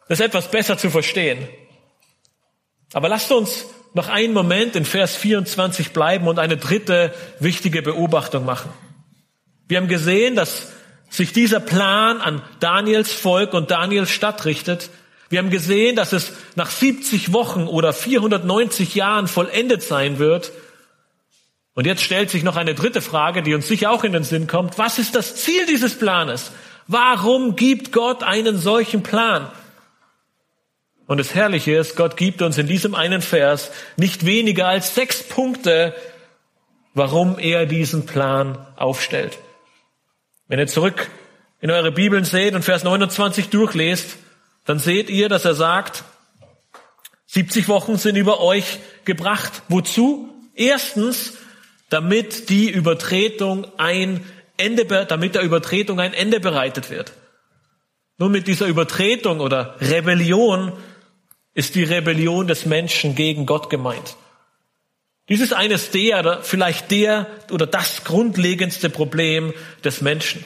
das 0.08 0.20
etwas 0.20 0.50
besser 0.50 0.78
zu 0.78 0.88
verstehen. 0.88 1.48
Aber 2.92 3.08
lasst 3.08 3.32
uns 3.32 3.66
noch 3.94 4.08
einen 4.08 4.32
Moment 4.32 4.76
in 4.76 4.84
Vers 4.84 5.16
24 5.16 5.92
bleiben 5.92 6.28
und 6.28 6.38
eine 6.38 6.56
dritte 6.56 7.12
wichtige 7.40 7.82
Beobachtung 7.82 8.44
machen. 8.44 8.72
Wir 9.68 9.78
haben 9.78 9.88
gesehen, 9.88 10.36
dass 10.36 10.72
sich 11.12 11.34
dieser 11.34 11.60
Plan 11.60 12.22
an 12.22 12.40
Daniels 12.58 13.12
Volk 13.12 13.52
und 13.52 13.70
Daniels 13.70 14.10
Stadt 14.10 14.46
richtet. 14.46 14.88
Wir 15.28 15.40
haben 15.40 15.50
gesehen, 15.50 15.94
dass 15.94 16.14
es 16.14 16.32
nach 16.56 16.70
70 16.70 17.34
Wochen 17.34 17.66
oder 17.66 17.92
490 17.92 18.94
Jahren 18.94 19.28
vollendet 19.28 19.82
sein 19.82 20.18
wird. 20.18 20.52
Und 21.74 21.86
jetzt 21.86 22.02
stellt 22.02 22.30
sich 22.30 22.42
noch 22.42 22.56
eine 22.56 22.74
dritte 22.74 23.02
Frage, 23.02 23.42
die 23.42 23.54
uns 23.54 23.68
sicher 23.68 23.90
auch 23.90 24.04
in 24.04 24.12
den 24.12 24.24
Sinn 24.24 24.46
kommt. 24.46 24.78
Was 24.78 24.98
ist 24.98 25.14
das 25.14 25.36
Ziel 25.36 25.66
dieses 25.66 25.98
Planes? 25.98 26.50
Warum 26.86 27.56
gibt 27.56 27.92
Gott 27.92 28.22
einen 28.22 28.56
solchen 28.56 29.02
Plan? 29.02 29.50
Und 31.06 31.18
das 31.18 31.34
Herrliche 31.34 31.76
ist, 31.76 31.94
Gott 31.94 32.16
gibt 32.16 32.40
uns 32.40 32.56
in 32.56 32.66
diesem 32.66 32.94
einen 32.94 33.20
Vers 33.20 33.70
nicht 33.98 34.24
weniger 34.24 34.66
als 34.66 34.94
sechs 34.94 35.22
Punkte, 35.22 35.94
warum 36.94 37.38
er 37.38 37.66
diesen 37.66 38.06
Plan 38.06 38.66
aufstellt. 38.76 39.38
Wenn 40.48 40.58
ihr 40.58 40.66
zurück 40.66 41.08
in 41.60 41.70
eure 41.70 41.92
Bibeln 41.92 42.24
seht 42.24 42.54
und 42.54 42.64
Vers 42.64 42.84
29 42.84 43.48
durchlest, 43.48 44.16
dann 44.64 44.78
seht 44.78 45.10
ihr, 45.10 45.28
dass 45.28 45.44
er 45.44 45.54
sagt, 45.54 46.04
70 47.26 47.68
Wochen 47.68 47.96
sind 47.96 48.16
über 48.16 48.40
euch 48.40 48.78
gebracht. 49.04 49.62
Wozu? 49.68 50.28
Erstens, 50.54 51.38
damit 51.88 52.48
die 52.50 52.68
Übertretung 52.68 53.66
ein 53.78 54.24
Ende, 54.56 54.84
damit 55.06 55.34
der 55.34 55.42
Übertretung 55.42 55.98
ein 55.98 56.12
Ende 56.12 56.40
bereitet 56.40 56.90
wird. 56.90 57.12
Nun 58.18 58.32
mit 58.32 58.46
dieser 58.46 58.66
Übertretung 58.66 59.40
oder 59.40 59.76
Rebellion 59.80 60.72
ist 61.54 61.74
die 61.74 61.84
Rebellion 61.84 62.46
des 62.46 62.66
Menschen 62.66 63.14
gegen 63.14 63.46
Gott 63.46 63.70
gemeint. 63.70 64.16
Dies 65.32 65.40
ist 65.40 65.54
eines 65.54 65.90
der, 65.90 66.18
oder 66.18 66.42
vielleicht 66.42 66.90
der 66.90 67.26
oder 67.50 67.66
das 67.66 68.04
grundlegendste 68.04 68.90
Problem 68.90 69.54
des 69.82 70.02
Menschen. 70.02 70.44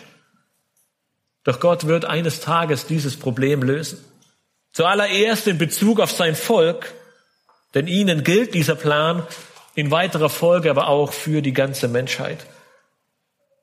Doch 1.42 1.58
Gott 1.58 1.88
wird 1.88 2.04
eines 2.04 2.38
Tages 2.38 2.86
dieses 2.86 3.16
Problem 3.16 3.64
lösen. 3.64 3.98
Zuallererst 4.70 5.48
in 5.48 5.58
Bezug 5.58 5.98
auf 5.98 6.12
sein 6.12 6.36
Volk, 6.36 6.94
denn 7.74 7.88
ihnen 7.88 8.22
gilt 8.22 8.54
dieser 8.54 8.76
Plan 8.76 9.26
in 9.74 9.90
weiterer 9.90 10.28
Folge 10.28 10.70
aber 10.70 10.86
auch 10.86 11.12
für 11.12 11.42
die 11.42 11.52
ganze 11.52 11.88
Menschheit. 11.88 12.46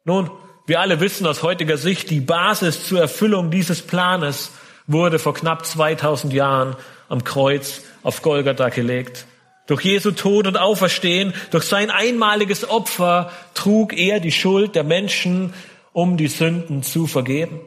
Nun, 0.04 0.30
wir 0.68 0.82
alle 0.82 1.00
wissen 1.00 1.26
aus 1.26 1.42
heutiger 1.42 1.78
Sicht, 1.78 2.10
die 2.10 2.20
Basis 2.20 2.86
zur 2.86 3.00
Erfüllung 3.00 3.50
dieses 3.50 3.82
Planes 3.82 4.52
wurde 4.88 5.20
vor 5.20 5.34
knapp 5.34 5.66
2000 5.66 6.34
Jahren 6.34 6.76
am 7.08 7.24
Kreuz 7.24 7.84
auf 8.04 8.22
Golgatha 8.24 8.68
gelegt. 8.68 9.26
Durch 9.67 9.82
Jesu 9.82 10.12
Tod 10.12 10.47
und 10.47 10.58
Auferstehen, 10.58 11.34
durch 11.52 11.63
sein 11.63 11.89
einmaliges 11.89 12.69
Opfer 12.69 13.32
trug 13.54 13.97
er 13.97 14.19
die 14.19 14.32
Schuld 14.32 14.76
der 14.76 14.84
Menschen, 14.84 15.54
um 15.93 16.17
die 16.17 16.28
Sünden 16.28 16.84
zu 16.84 17.08
vergeben. 17.08 17.62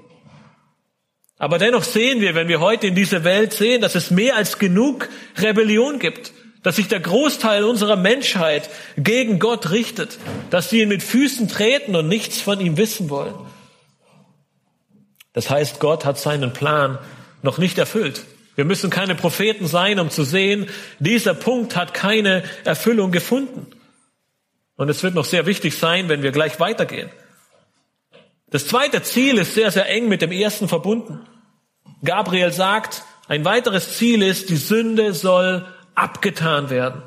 Aber 1.39 1.59
dennoch 1.59 1.85
sehen 1.85 2.21
wir, 2.21 2.35
wenn 2.35 2.49
wir 2.49 2.61
heute 2.61 2.87
in 2.87 2.95
diese 2.95 3.25
Welt 3.25 3.53
sehen, 3.53 3.81
dass 3.81 3.95
es 3.95 4.11
mehr 4.11 4.37
als 4.37 4.59
genug 4.59 5.09
Rebellion 5.37 5.99
gibt 5.99 6.33
dass 6.67 6.75
sich 6.75 6.89
der 6.89 6.99
Großteil 6.99 7.63
unserer 7.63 7.95
Menschheit 7.95 8.69
gegen 8.97 9.39
Gott 9.39 9.71
richtet, 9.71 10.19
dass 10.51 10.69
sie 10.69 10.83
ihn 10.83 10.89
mit 10.89 11.01
Füßen 11.01 11.47
treten 11.47 11.95
und 11.95 12.09
nichts 12.09 12.41
von 12.41 12.59
ihm 12.59 12.77
wissen 12.77 13.09
wollen. 13.09 13.37
Das 15.33 15.49
heißt, 15.49 15.79
Gott 15.79 16.05
hat 16.05 16.19
seinen 16.19 16.53
Plan 16.53 16.99
noch 17.43 17.59
nicht 17.59 17.79
erfüllt. 17.79 18.25
Wir 18.57 18.65
müssen 18.65 18.91
keine 18.91 19.15
Propheten 19.15 19.67
sein, 19.67 20.01
um 20.01 20.11
zu 20.11 20.25
sehen, 20.25 20.69
dieser 20.99 21.35
Punkt 21.35 21.77
hat 21.77 21.95
keine 21.95 22.43
Erfüllung 22.65 23.13
gefunden. 23.13 23.67
Und 24.77 24.89
es 24.89 25.03
wird 25.03 25.15
noch 25.15 25.25
sehr 25.25 25.47
wichtig 25.47 25.79
sein, 25.79 26.09
wenn 26.09 26.23
wir 26.23 26.33
gleich 26.33 26.59
weitergehen. 26.59 27.11
Das 28.49 28.67
zweite 28.67 29.03
Ziel 29.03 29.39
ist 29.39 29.55
sehr, 29.55 29.71
sehr 29.71 29.89
eng 29.89 30.09
mit 30.09 30.23
dem 30.23 30.33
ersten 30.33 30.69
verbunden. 30.69 31.21
Gabriel 32.03 32.53
sagt, 32.53 33.03
ein 33.29 33.45
weiteres 33.45 33.97
Ziel 33.97 34.23
ist, 34.23 34.49
die 34.51 34.57
Sünde 34.57 35.13
soll 35.13 35.67
abgetan 35.95 36.71
werden. 36.71 37.03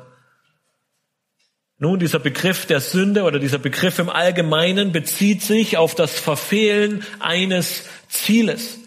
Nun, 1.78 1.98
dieser 1.98 2.18
Begriff 2.18 2.66
der 2.66 2.80
Sünde 2.80 3.22
oder 3.22 3.38
dieser 3.38 3.58
Begriff 3.58 3.98
im 3.98 4.10
Allgemeinen 4.10 4.92
bezieht 4.92 5.42
sich 5.42 5.78
auf 5.78 5.94
das 5.94 6.12
Verfehlen 6.20 7.04
eines 7.20 7.84
Zieles. 8.08 8.78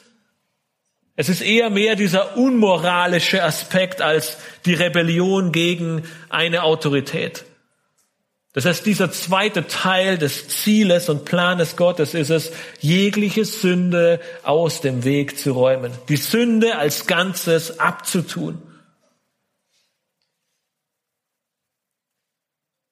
Es 1.16 1.30
ist 1.30 1.42
eher 1.42 1.70
mehr 1.70 1.96
dieser 1.96 2.38
unmoralische 2.38 3.44
Aspekt 3.44 4.02
als 4.02 4.38
die 4.66 4.74
Rebellion 4.74 5.52
gegen 5.52 6.04
eine 6.30 6.64
Autorität. 6.64 7.46
Das 8.54 8.66
heißt, 8.66 8.86
dieser 8.86 9.12
zweite 9.12 9.66
Teil 9.68 10.20
des 10.20 10.48
Zieles 10.48 11.10
und 11.10 11.26
Planes 11.26 11.76
Gottes 11.76 12.14
ist 12.14 12.30
es, 12.30 12.52
jegliche 12.80 13.46
Sünde 13.46 14.22
aus 14.44 14.82
dem 14.82 15.04
Weg 15.04 15.40
zu 15.40 15.54
räumen, 15.54 15.92
die 16.08 16.18
Sünde 16.18 16.78
als 16.78 17.08
Ganzes 17.08 17.80
abzutun. 17.80 18.62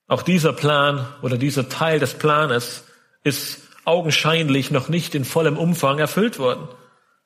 Auch 0.08 0.24
dieser 0.24 0.52
Plan 0.52 1.08
oder 1.22 1.38
dieser 1.38 1.70
Teil 1.70 2.00
des 2.00 2.16
Planes 2.16 2.84
ist 3.24 3.60
augenscheinlich 3.86 4.70
noch 4.70 4.90
nicht 4.90 5.16
in 5.16 5.26
vollem 5.26 5.58
Umfang 5.58 6.00
erfüllt 6.00 6.38
worden. 6.38 6.68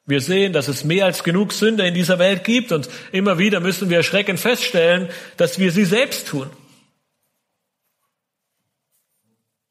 Wir 0.05 0.21
sehen, 0.21 0.53
dass 0.53 0.67
es 0.67 0.83
mehr 0.83 1.05
als 1.05 1.23
genug 1.23 1.51
Sünde 1.51 1.87
in 1.87 1.95
dieser 1.95 2.19
Welt 2.19 2.43
gibt 2.43 2.71
und 2.71 2.89
immer 3.11 3.39
wieder 3.39 3.59
müssen 3.59 3.89
wir 3.89 3.97
erschreckend 3.97 4.39
feststellen, 4.39 5.09
dass 5.37 5.57
wir 5.57 5.71
sie 5.71 5.85
selbst 5.85 6.27
tun. 6.27 6.49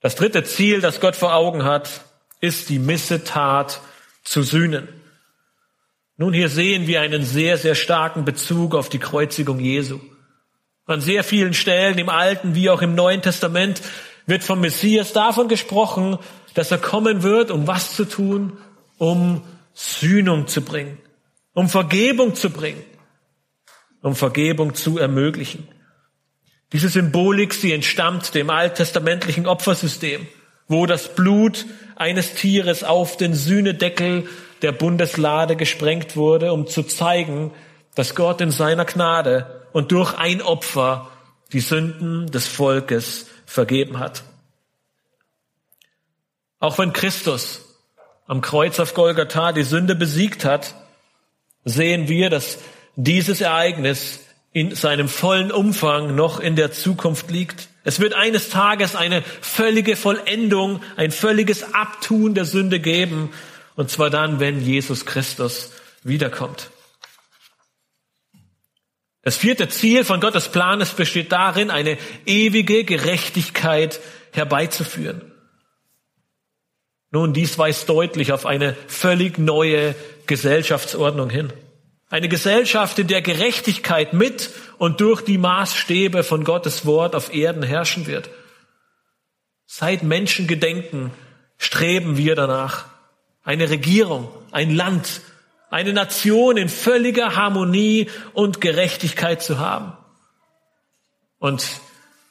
Das 0.01 0.17
dritte 0.17 0.43
Ziel, 0.45 0.81
das 0.81 1.01
Gott 1.01 1.17
vor 1.17 1.35
Augen 1.35 1.65
hat, 1.65 2.03
ist 2.41 2.69
die 2.69 2.79
Missetat 2.81 3.81
zu 4.23 4.43
sühnen. 4.43 4.89
Nun, 6.17 6.33
hier 6.33 6.49
sehen 6.49 6.87
wir 6.87 7.01
einen 7.01 7.25
sehr, 7.25 7.57
sehr 7.57 7.75
starken 7.75 8.25
Bezug 8.25 8.75
auf 8.75 8.89
die 8.89 8.99
Kreuzigung 8.99 9.61
Jesu. 9.61 10.01
An 10.87 11.01
sehr 11.01 11.25
vielen 11.25 11.55
Stellen 11.55 11.97
im 11.97 12.09
Alten 12.09 12.55
wie 12.55 12.71
auch 12.71 12.83
im 12.83 12.95
Neuen 12.95 13.23
Testament 13.23 13.81
wird 14.27 14.45
vom 14.45 14.61
Messias 14.61 15.13
davon 15.13 15.49
gesprochen, 15.49 16.19
dass 16.55 16.71
er 16.71 16.79
kommen 16.79 17.23
wird, 17.23 17.51
um 17.51 17.67
was 17.67 17.97
zu 17.97 18.05
tun? 18.05 18.59
Um 18.99 19.43
Sühnung 19.75 20.47
zu 20.47 20.63
bringen, 20.63 20.99
um 21.53 21.69
Vergebung 21.69 22.35
zu 22.35 22.51
bringen, 22.51 22.83
um 24.01 24.15
Vergebung 24.15 24.75
zu 24.75 24.99
ermöglichen. 24.99 25.69
Diese 26.73 26.89
Symbolik, 26.89 27.53
sie 27.53 27.73
entstammt 27.73 28.35
dem 28.35 28.51
alttestamentlichen 28.51 29.47
Opfersystem, 29.47 30.27
wo 30.69 30.87
das 30.87 31.15
Blut 31.15 31.67
eines 31.97 32.35
Tieres 32.35 32.85
auf 32.85 33.17
den 33.17 33.35
Sühnedeckel 33.35 34.29
der 34.63 34.73
Bundeslade 34.73 35.57
gesprengt 35.57 36.17
wurde, 36.17 36.53
um 36.53 36.67
zu 36.67 36.83
zeigen, 36.83 37.53
dass 37.95 38.15
Gott 38.15 38.41
in 38.41 38.51
seiner 38.51 38.85
Gnade 38.85 39.67
und 39.73 39.93
durch 39.93 40.15
ein 40.15 40.41
Opfer 40.41 41.11
die 41.53 41.61
Sünden 41.61 42.31
des 42.31 42.47
Volkes 42.47 43.27
vergeben 43.47 43.99
hat. 43.99 44.25
Auch 46.59 46.79
wenn 46.79 46.93
Christus 46.93 47.74
am 48.27 48.41
Kreuz 48.41 48.81
auf 48.81 48.95
Golgatha 48.95 49.53
die 49.53 49.63
Sünde 49.63 49.95
besiegt 49.95 50.45
hat, 50.45 50.75
sehen 51.65 52.09
wir, 52.09 52.31
dass 52.31 52.59
dieses 52.97 53.41
Ereignis 53.41 54.21
in 54.53 54.75
seinem 54.75 55.09
vollen 55.09 55.51
Umfang 55.51 56.15
noch 56.15 56.41
in 56.41 56.57
der 56.57 56.73
Zukunft 56.73 57.31
liegt. 57.31 57.69
Es 57.83 58.01
wird 58.01 58.15
eines 58.15 58.51
Tages 58.51 58.95
eine 58.95 59.23
völlige 59.41 59.97
Vollendung, 59.97 60.81
ein 60.97 61.11
völliges 61.11 61.75
Abtun 61.75 62.35
der 62.35 62.45
Sünde 62.45 62.81
geben, 62.81 63.33
und 63.77 63.91
zwar 63.91 64.11
dann, 64.11 64.39
wenn 64.39 64.61
Jesus 64.61 65.05
Christus 65.05 65.73
wiederkommt. 66.05 66.71
Das 69.23 69.37
vierte 69.37 69.69
Ziel 69.69 70.05
von 70.05 70.21
Gottes 70.21 70.49
Planes 70.49 70.91
besteht 70.91 71.33
darin, 71.33 71.71
eine 71.71 71.99
ewige 72.27 72.85
Gerechtigkeit 72.85 73.99
herbeizuführen. 74.33 75.34
Nun, 77.15 77.33
dies 77.33 77.57
weist 77.59 77.89
deutlich 77.89 78.33
auf 78.33 78.45
eine 78.45 78.75
völlig 78.89 79.39
neue 79.39 79.95
Gesellschaftsordnung 80.27 81.31
hin. 81.31 81.53
Eine 82.11 82.29
Gesellschaft, 82.29 82.99
in 82.99 83.07
der 83.07 83.23
Gerechtigkeit 83.23 84.15
mit 84.15 84.51
und 84.79 85.01
durch 85.01 85.23
die 85.23 85.39
Maßstäbe 85.39 86.25
von 86.25 86.43
Gottes 86.43 86.87
Wort 86.87 87.15
auf 87.15 87.33
Erden 87.33 87.63
herrschen 87.63 88.09
wird. 88.09 88.31
Seit 89.65 90.03
Menschengedenken 90.03 91.13
streben 91.57 92.17
wir 92.17 92.35
danach. 92.35 92.87
Eine 93.45 93.71
Regierung, 93.71 94.29
ein 94.51 94.75
Land, 94.75 95.21
eine 95.71 95.93
Nation 95.93 96.57
in 96.57 96.69
völliger 96.69 97.37
Harmonie 97.37 98.11
und 98.33 98.61
Gerechtigkeit 98.61 99.41
zu 99.41 99.61
haben. 99.61 99.93
Und 101.39 101.65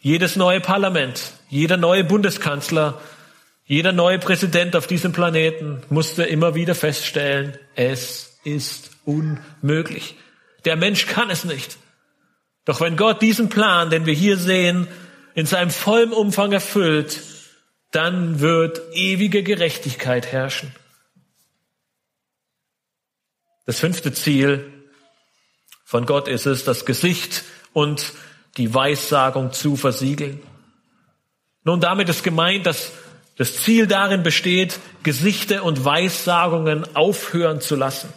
jedes 0.02 0.36
neue 0.36 0.60
Parlament, 0.60 1.32
jeder 1.48 1.78
neue 1.78 2.04
Bundeskanzler, 2.04 3.00
jeder 3.66 3.94
neue 3.94 4.20
Präsident 4.20 4.76
auf 4.76 4.88
diesem 4.88 5.14
Planeten 5.14 5.82
musste 5.90 6.24
immer 6.24 6.54
wieder 6.54 6.76
feststellen, 6.76 7.58
es 7.76 8.40
ist 8.44 8.92
unmöglich. 9.06 10.16
Der 10.66 10.76
Mensch 10.76 11.08
kann 11.08 11.30
es 11.30 11.46
nicht. 11.46 11.78
Doch 12.66 12.82
wenn 12.82 12.98
Gott 12.98 13.22
diesen 13.22 13.50
Plan, 13.50 13.90
den 13.90 14.06
wir 14.06 14.14
hier 14.14 14.38
sehen, 14.38 14.88
in 15.34 15.46
seinem 15.46 15.72
vollen 15.72 16.14
Umfang 16.14 16.52
erfüllt, 16.52 17.22
dann 17.92 18.40
wird 18.40 18.82
ewige 18.94 19.44
Gerechtigkeit 19.44 20.32
herrschen. 20.32 20.74
Das 23.66 23.80
fünfte 23.80 24.14
Ziel 24.14 24.72
von 25.86 26.06
Gott 26.06 26.28
ist 26.28 26.46
es, 26.46 26.66
das 26.66 26.86
Gesicht 26.86 27.44
und 27.72 28.14
die 28.58 28.74
Weissagung 28.74 29.54
zu 29.54 29.78
versiegeln. 29.78 30.42
Nun, 31.64 31.80
damit 31.80 32.10
ist 32.10 32.24
gemeint, 32.24 32.66
dass 32.66 32.92
das 33.38 33.58
Ziel 33.58 33.88
darin 33.88 34.24
besteht, 34.24 34.80
Gesichte 35.04 35.64
und 35.64 35.86
Weissagungen 35.86 36.86
aufhören 36.96 37.62
zu 37.62 37.76
lassen. 37.76 38.14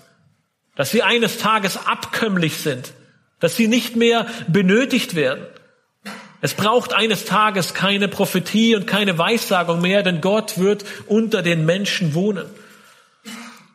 Dass 0.75 0.91
sie 0.91 1.03
eines 1.03 1.39
Tages 1.39 1.87
abkömmlich 1.87 2.59
sind, 2.59 2.93
dass 3.41 3.57
sie 3.57 3.69
nicht 3.69 3.97
mehr 3.97 4.27
benötigt 4.47 5.15
werden. 5.15 5.47
Es 6.43 6.55
braucht 6.55 6.93
eines 6.93 7.25
Tages 7.25 7.73
keine 7.73 8.09
Prophetie 8.09 8.77
und 8.77 8.87
keine 8.87 9.17
Weissagung 9.17 9.81
mehr, 9.81 10.03
denn 10.03 10.21
Gott 10.21 10.59
wird 10.59 10.85
unter 11.07 11.43
den 11.43 11.65
Menschen 11.65 12.15
wohnen. 12.15 12.47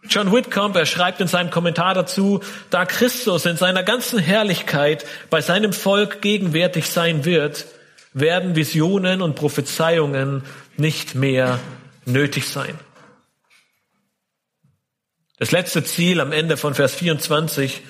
John 0.09 0.31
Whitcomb, 0.31 0.75
er 0.75 0.85
schreibt 0.85 1.21
in 1.21 1.27
seinem 1.27 1.51
Kommentar 1.51 1.93
dazu, 1.93 2.41
da 2.69 2.85
Christus 2.85 3.45
in 3.45 3.57
seiner 3.57 3.83
ganzen 3.83 4.19
Herrlichkeit 4.19 5.05
bei 5.29 5.41
seinem 5.41 5.73
Volk 5.73 6.21
gegenwärtig 6.21 6.87
sein 6.87 7.23
wird, 7.23 7.65
werden 8.13 8.55
Visionen 8.55 9.21
und 9.21 9.35
Prophezeiungen 9.35 10.43
nicht 10.77 11.15
mehr 11.15 11.59
nötig 12.05 12.47
sein. 12.47 12.77
Das 15.37 15.51
letzte 15.51 15.83
Ziel 15.83 16.19
am 16.19 16.31
Ende 16.31 16.55
von 16.55 16.75
Vers 16.75 16.93
24, 16.95 17.81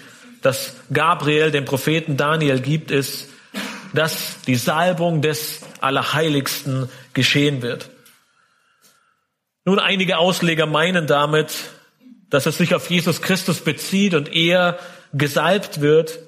das 0.42 0.76
Gabriel 0.92 1.52
dem 1.52 1.66
Propheten 1.66 2.16
Daniel 2.18 2.62
gibt, 2.62 2.92
ist, 2.92 3.28
dass 3.94 4.42
die 4.48 4.56
Salbung 4.56 5.22
des 5.22 5.62
Allerheiligsten 5.82 6.90
geschehen 7.14 7.62
wird. 7.62 7.90
Nun, 9.66 9.80
einige 9.80 10.18
Ausleger 10.18 10.66
meinen 10.66 11.08
damit, 11.08 11.52
dass 12.30 12.46
es 12.46 12.58
sich 12.58 12.74
auf 12.74 12.90
Jesus 12.90 13.22
Christus 13.22 13.60
bezieht 13.60 14.14
und 14.14 14.34
er 14.34 14.80
gesalbt 15.14 15.82
wird. 15.82 16.20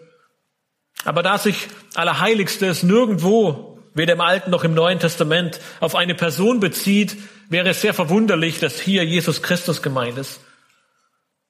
Aber 1.05 1.23
da 1.23 1.37
sich 1.37 1.67
Allerheiligstes 1.95 2.83
nirgendwo, 2.83 3.72
weder 3.93 4.13
im 4.13 4.21
Alten 4.21 4.51
noch 4.51 4.63
im 4.63 4.73
Neuen 4.73 4.99
Testament, 4.99 5.59
auf 5.79 5.95
eine 5.95 6.15
Person 6.15 6.59
bezieht, 6.59 7.15
wäre 7.49 7.69
es 7.69 7.81
sehr 7.81 7.93
verwunderlich, 7.93 8.59
dass 8.59 8.79
hier 8.79 9.03
Jesus 9.03 9.41
Christus 9.41 9.81
gemeint 9.81 10.17
ist. 10.17 10.39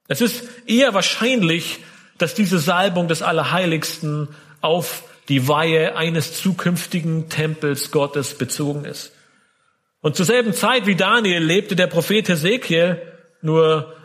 Es 0.07 0.21
ist 0.21 0.43
eher 0.67 0.93
wahrscheinlich, 0.93 1.79
dass 2.17 2.33
diese 2.33 2.59
Salbung 2.59 3.07
des 3.07 3.21
Allerheiligsten 3.21 4.29
auf 4.61 5.03
die 5.29 5.47
Weihe 5.47 5.95
eines 5.95 6.41
zukünftigen 6.41 7.29
Tempels 7.29 7.91
Gottes 7.91 8.37
bezogen 8.37 8.85
ist. 8.85 9.13
Und 10.01 10.17
zur 10.17 10.25
selben 10.25 10.53
Zeit 10.53 10.85
wie 10.85 10.95
Daniel 10.95 11.41
lebte 11.41 11.75
der 11.75 11.87
Prophet 11.87 12.27
Hesekiel 12.27 13.01
nur 13.41 13.95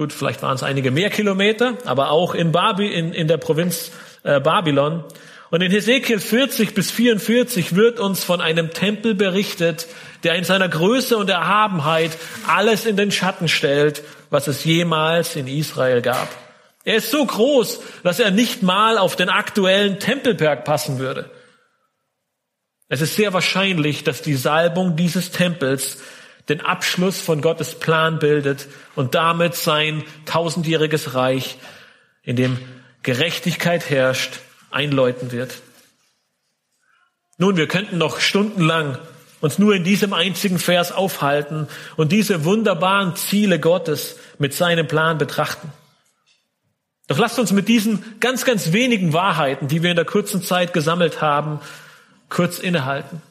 Gut, 0.00 0.14
vielleicht 0.14 0.40
waren 0.42 0.54
es 0.54 0.62
einige 0.62 0.90
mehr 0.90 1.10
Kilometer, 1.10 1.76
aber 1.84 2.10
auch 2.10 2.34
in, 2.34 2.52
Babi, 2.52 2.86
in, 2.86 3.12
in 3.12 3.28
der 3.28 3.36
Provinz 3.36 3.90
äh, 4.22 4.40
Babylon. 4.40 5.04
Und 5.50 5.62
in 5.62 5.72
Hesekiel 5.72 6.20
40 6.20 6.74
bis 6.74 6.92
44 6.92 7.74
wird 7.74 7.98
uns 7.98 8.22
von 8.22 8.40
einem 8.40 8.70
Tempel 8.70 9.14
berichtet, 9.14 9.88
der 10.22 10.36
in 10.36 10.44
seiner 10.44 10.68
Größe 10.68 11.16
und 11.16 11.28
Erhabenheit 11.28 12.16
alles 12.46 12.86
in 12.86 12.96
den 12.96 13.10
Schatten 13.10 13.48
stellt, 13.48 14.02
was 14.30 14.46
es 14.46 14.64
jemals 14.64 15.34
in 15.34 15.48
Israel 15.48 16.02
gab. 16.02 16.28
Er 16.84 16.96
ist 16.96 17.10
so 17.10 17.24
groß, 17.24 17.80
dass 18.04 18.20
er 18.20 18.30
nicht 18.30 18.62
mal 18.62 18.96
auf 18.96 19.16
den 19.16 19.28
aktuellen 19.28 19.98
Tempelberg 19.98 20.64
passen 20.64 20.98
würde. 20.98 21.30
Es 22.88 23.00
ist 23.00 23.16
sehr 23.16 23.32
wahrscheinlich, 23.32 24.04
dass 24.04 24.22
die 24.22 24.34
Salbung 24.34 24.96
dieses 24.96 25.30
Tempels 25.30 25.98
den 26.48 26.60
Abschluss 26.60 27.20
von 27.20 27.40
Gottes 27.40 27.78
Plan 27.78 28.18
bildet 28.18 28.66
und 28.94 29.14
damit 29.14 29.54
sein 29.54 30.04
tausendjähriges 30.26 31.14
Reich, 31.14 31.56
in 32.22 32.36
dem 32.36 32.58
Gerechtigkeit 33.02 33.88
herrscht, 33.88 34.40
einläuten 34.70 35.32
wird. 35.32 35.54
Nun, 37.38 37.56
wir 37.56 37.68
könnten 37.68 37.98
noch 37.98 38.20
stundenlang 38.20 38.98
uns 39.40 39.58
nur 39.58 39.74
in 39.74 39.84
diesem 39.84 40.12
einzigen 40.12 40.58
Vers 40.58 40.92
aufhalten 40.92 41.66
und 41.96 42.12
diese 42.12 42.44
wunderbaren 42.44 43.16
Ziele 43.16 43.58
Gottes 43.58 44.16
mit 44.38 44.52
seinem 44.52 44.86
Plan 44.86 45.16
betrachten. 45.16 45.72
Doch 47.06 47.18
lasst 47.18 47.38
uns 47.38 47.50
mit 47.50 47.66
diesen 47.66 48.20
ganz, 48.20 48.44
ganz 48.44 48.72
wenigen 48.72 49.12
Wahrheiten, 49.12 49.66
die 49.66 49.82
wir 49.82 49.90
in 49.90 49.96
der 49.96 50.04
kurzen 50.04 50.42
Zeit 50.42 50.72
gesammelt 50.72 51.20
haben, 51.20 51.60
kurz 52.28 52.58
innehalten. 52.58 53.22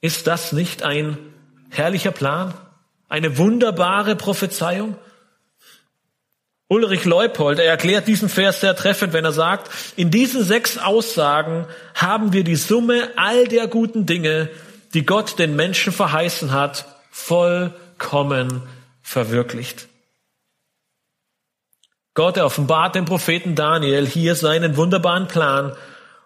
Ist 0.00 0.26
das 0.26 0.52
nicht 0.52 0.82
ein 0.82 1.18
herrlicher 1.70 2.10
Plan, 2.10 2.54
eine 3.08 3.38
wunderbare 3.38 4.16
Prophezeiung. 4.16 4.96
Ulrich 6.72 7.04
Leupold, 7.04 7.58
er 7.58 7.66
erklärt 7.66 8.08
diesen 8.08 8.30
Vers 8.30 8.62
sehr 8.62 8.74
treffend, 8.74 9.12
wenn 9.12 9.26
er 9.26 9.32
sagt, 9.32 9.70
in 9.94 10.10
diesen 10.10 10.42
sechs 10.42 10.78
Aussagen 10.78 11.66
haben 11.94 12.32
wir 12.32 12.44
die 12.44 12.56
Summe 12.56 13.10
all 13.16 13.46
der 13.46 13.66
guten 13.66 14.06
Dinge, 14.06 14.48
die 14.94 15.04
Gott 15.04 15.38
den 15.38 15.54
Menschen 15.54 15.92
verheißen 15.92 16.50
hat, 16.50 16.86
vollkommen 17.10 18.62
verwirklicht. 19.02 19.86
Gott 22.14 22.38
offenbart 22.38 22.94
dem 22.94 23.04
Propheten 23.04 23.54
Daniel 23.54 24.06
hier 24.06 24.34
seinen 24.34 24.78
wunderbaren 24.78 25.28
Plan 25.28 25.76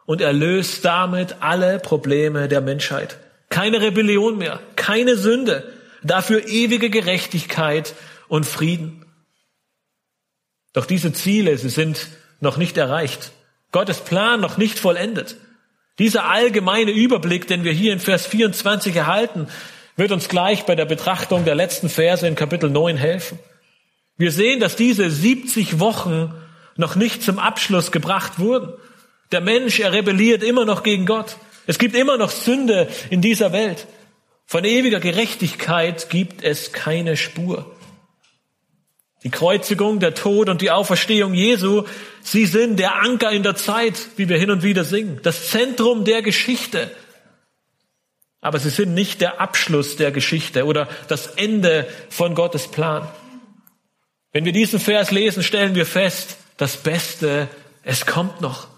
und 0.04 0.20
er 0.20 0.32
löst 0.32 0.84
damit 0.84 1.34
alle 1.40 1.80
Probleme 1.80 2.46
der 2.46 2.60
Menschheit. 2.60 3.18
Keine 3.48 3.80
Rebellion 3.80 4.38
mehr, 4.38 4.60
keine 4.76 5.16
Sünde, 5.16 5.64
dafür 6.04 6.46
ewige 6.46 6.88
Gerechtigkeit 6.88 7.94
und 8.28 8.46
Frieden. 8.46 9.05
Doch 10.76 10.84
diese 10.84 11.10
Ziele, 11.10 11.56
sie 11.56 11.70
sind 11.70 12.06
noch 12.40 12.58
nicht 12.58 12.76
erreicht. 12.76 13.32
Gottes 13.72 14.00
Plan 14.00 14.40
noch 14.40 14.58
nicht 14.58 14.78
vollendet. 14.78 15.36
Dieser 15.98 16.28
allgemeine 16.28 16.90
Überblick, 16.90 17.46
den 17.46 17.64
wir 17.64 17.72
hier 17.72 17.94
in 17.94 17.98
Vers 17.98 18.26
24 18.26 18.94
erhalten, 18.94 19.48
wird 19.96 20.12
uns 20.12 20.28
gleich 20.28 20.64
bei 20.64 20.74
der 20.74 20.84
Betrachtung 20.84 21.46
der 21.46 21.54
letzten 21.54 21.88
Verse 21.88 22.28
in 22.28 22.34
Kapitel 22.34 22.68
9 22.68 22.98
helfen. 22.98 23.38
Wir 24.18 24.30
sehen, 24.30 24.60
dass 24.60 24.76
diese 24.76 25.10
70 25.10 25.80
Wochen 25.80 26.34
noch 26.76 26.94
nicht 26.94 27.22
zum 27.22 27.38
Abschluss 27.38 27.90
gebracht 27.90 28.38
wurden. 28.38 28.74
Der 29.32 29.40
Mensch, 29.40 29.80
er 29.80 29.94
rebelliert 29.94 30.42
immer 30.42 30.66
noch 30.66 30.82
gegen 30.82 31.06
Gott. 31.06 31.38
Es 31.66 31.78
gibt 31.78 31.96
immer 31.96 32.18
noch 32.18 32.30
Sünde 32.30 32.86
in 33.08 33.22
dieser 33.22 33.54
Welt. 33.54 33.86
Von 34.44 34.66
ewiger 34.66 35.00
Gerechtigkeit 35.00 36.10
gibt 36.10 36.44
es 36.44 36.72
keine 36.72 37.16
Spur. 37.16 37.75
Die 39.26 39.32
Kreuzigung, 39.32 39.98
der 39.98 40.14
Tod 40.14 40.48
und 40.48 40.60
die 40.60 40.70
Auferstehung 40.70 41.34
Jesu, 41.34 41.82
sie 42.22 42.46
sind 42.46 42.78
der 42.78 43.02
Anker 43.02 43.32
in 43.32 43.42
der 43.42 43.56
Zeit, 43.56 43.94
wie 44.14 44.28
wir 44.28 44.38
hin 44.38 44.52
und 44.52 44.62
wieder 44.62 44.84
singen, 44.84 45.18
das 45.24 45.50
Zentrum 45.50 46.04
der 46.04 46.22
Geschichte. 46.22 46.92
Aber 48.40 48.60
sie 48.60 48.70
sind 48.70 48.94
nicht 48.94 49.20
der 49.20 49.40
Abschluss 49.40 49.96
der 49.96 50.12
Geschichte 50.12 50.64
oder 50.64 50.88
das 51.08 51.26
Ende 51.26 51.88
von 52.08 52.36
Gottes 52.36 52.68
Plan. 52.68 53.08
Wenn 54.30 54.44
wir 54.44 54.52
diesen 54.52 54.78
Vers 54.78 55.10
lesen, 55.10 55.42
stellen 55.42 55.74
wir 55.74 55.86
fest, 55.86 56.36
das 56.56 56.76
Beste, 56.76 57.48
es 57.82 58.06
kommt 58.06 58.40
noch. 58.40 58.68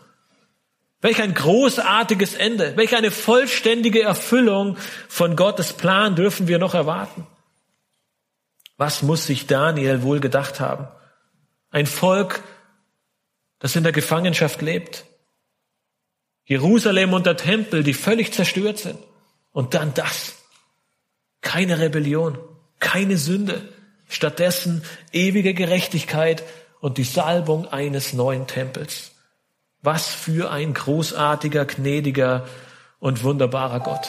Welch 1.02 1.20
ein 1.20 1.34
großartiges 1.34 2.32
Ende, 2.32 2.74
welch 2.74 2.96
eine 2.96 3.10
vollständige 3.10 4.00
Erfüllung 4.00 4.78
von 5.08 5.36
Gottes 5.36 5.74
Plan 5.74 6.16
dürfen 6.16 6.48
wir 6.48 6.58
noch 6.58 6.72
erwarten. 6.72 7.26
Was 8.78 9.02
muss 9.02 9.26
sich 9.26 9.46
Daniel 9.46 10.02
wohl 10.02 10.20
gedacht 10.20 10.60
haben? 10.60 10.88
Ein 11.70 11.86
Volk, 11.86 12.42
das 13.58 13.76
in 13.76 13.82
der 13.82 13.92
Gefangenschaft 13.92 14.62
lebt. 14.62 15.04
Jerusalem 16.44 17.12
und 17.12 17.26
der 17.26 17.36
Tempel, 17.36 17.82
die 17.82 17.92
völlig 17.92 18.32
zerstört 18.32 18.78
sind. 18.78 18.98
Und 19.50 19.74
dann 19.74 19.92
das. 19.94 20.36
Keine 21.40 21.80
Rebellion, 21.80 22.38
keine 22.78 23.18
Sünde. 23.18 23.68
Stattdessen 24.08 24.82
ewige 25.12 25.54
Gerechtigkeit 25.54 26.44
und 26.80 26.98
die 26.98 27.04
Salbung 27.04 27.66
eines 27.66 28.12
neuen 28.12 28.46
Tempels. 28.46 29.10
Was 29.82 30.06
für 30.06 30.50
ein 30.50 30.72
großartiger, 30.72 31.64
gnädiger 31.64 32.46
und 33.00 33.24
wunderbarer 33.24 33.80
Gott. 33.80 34.08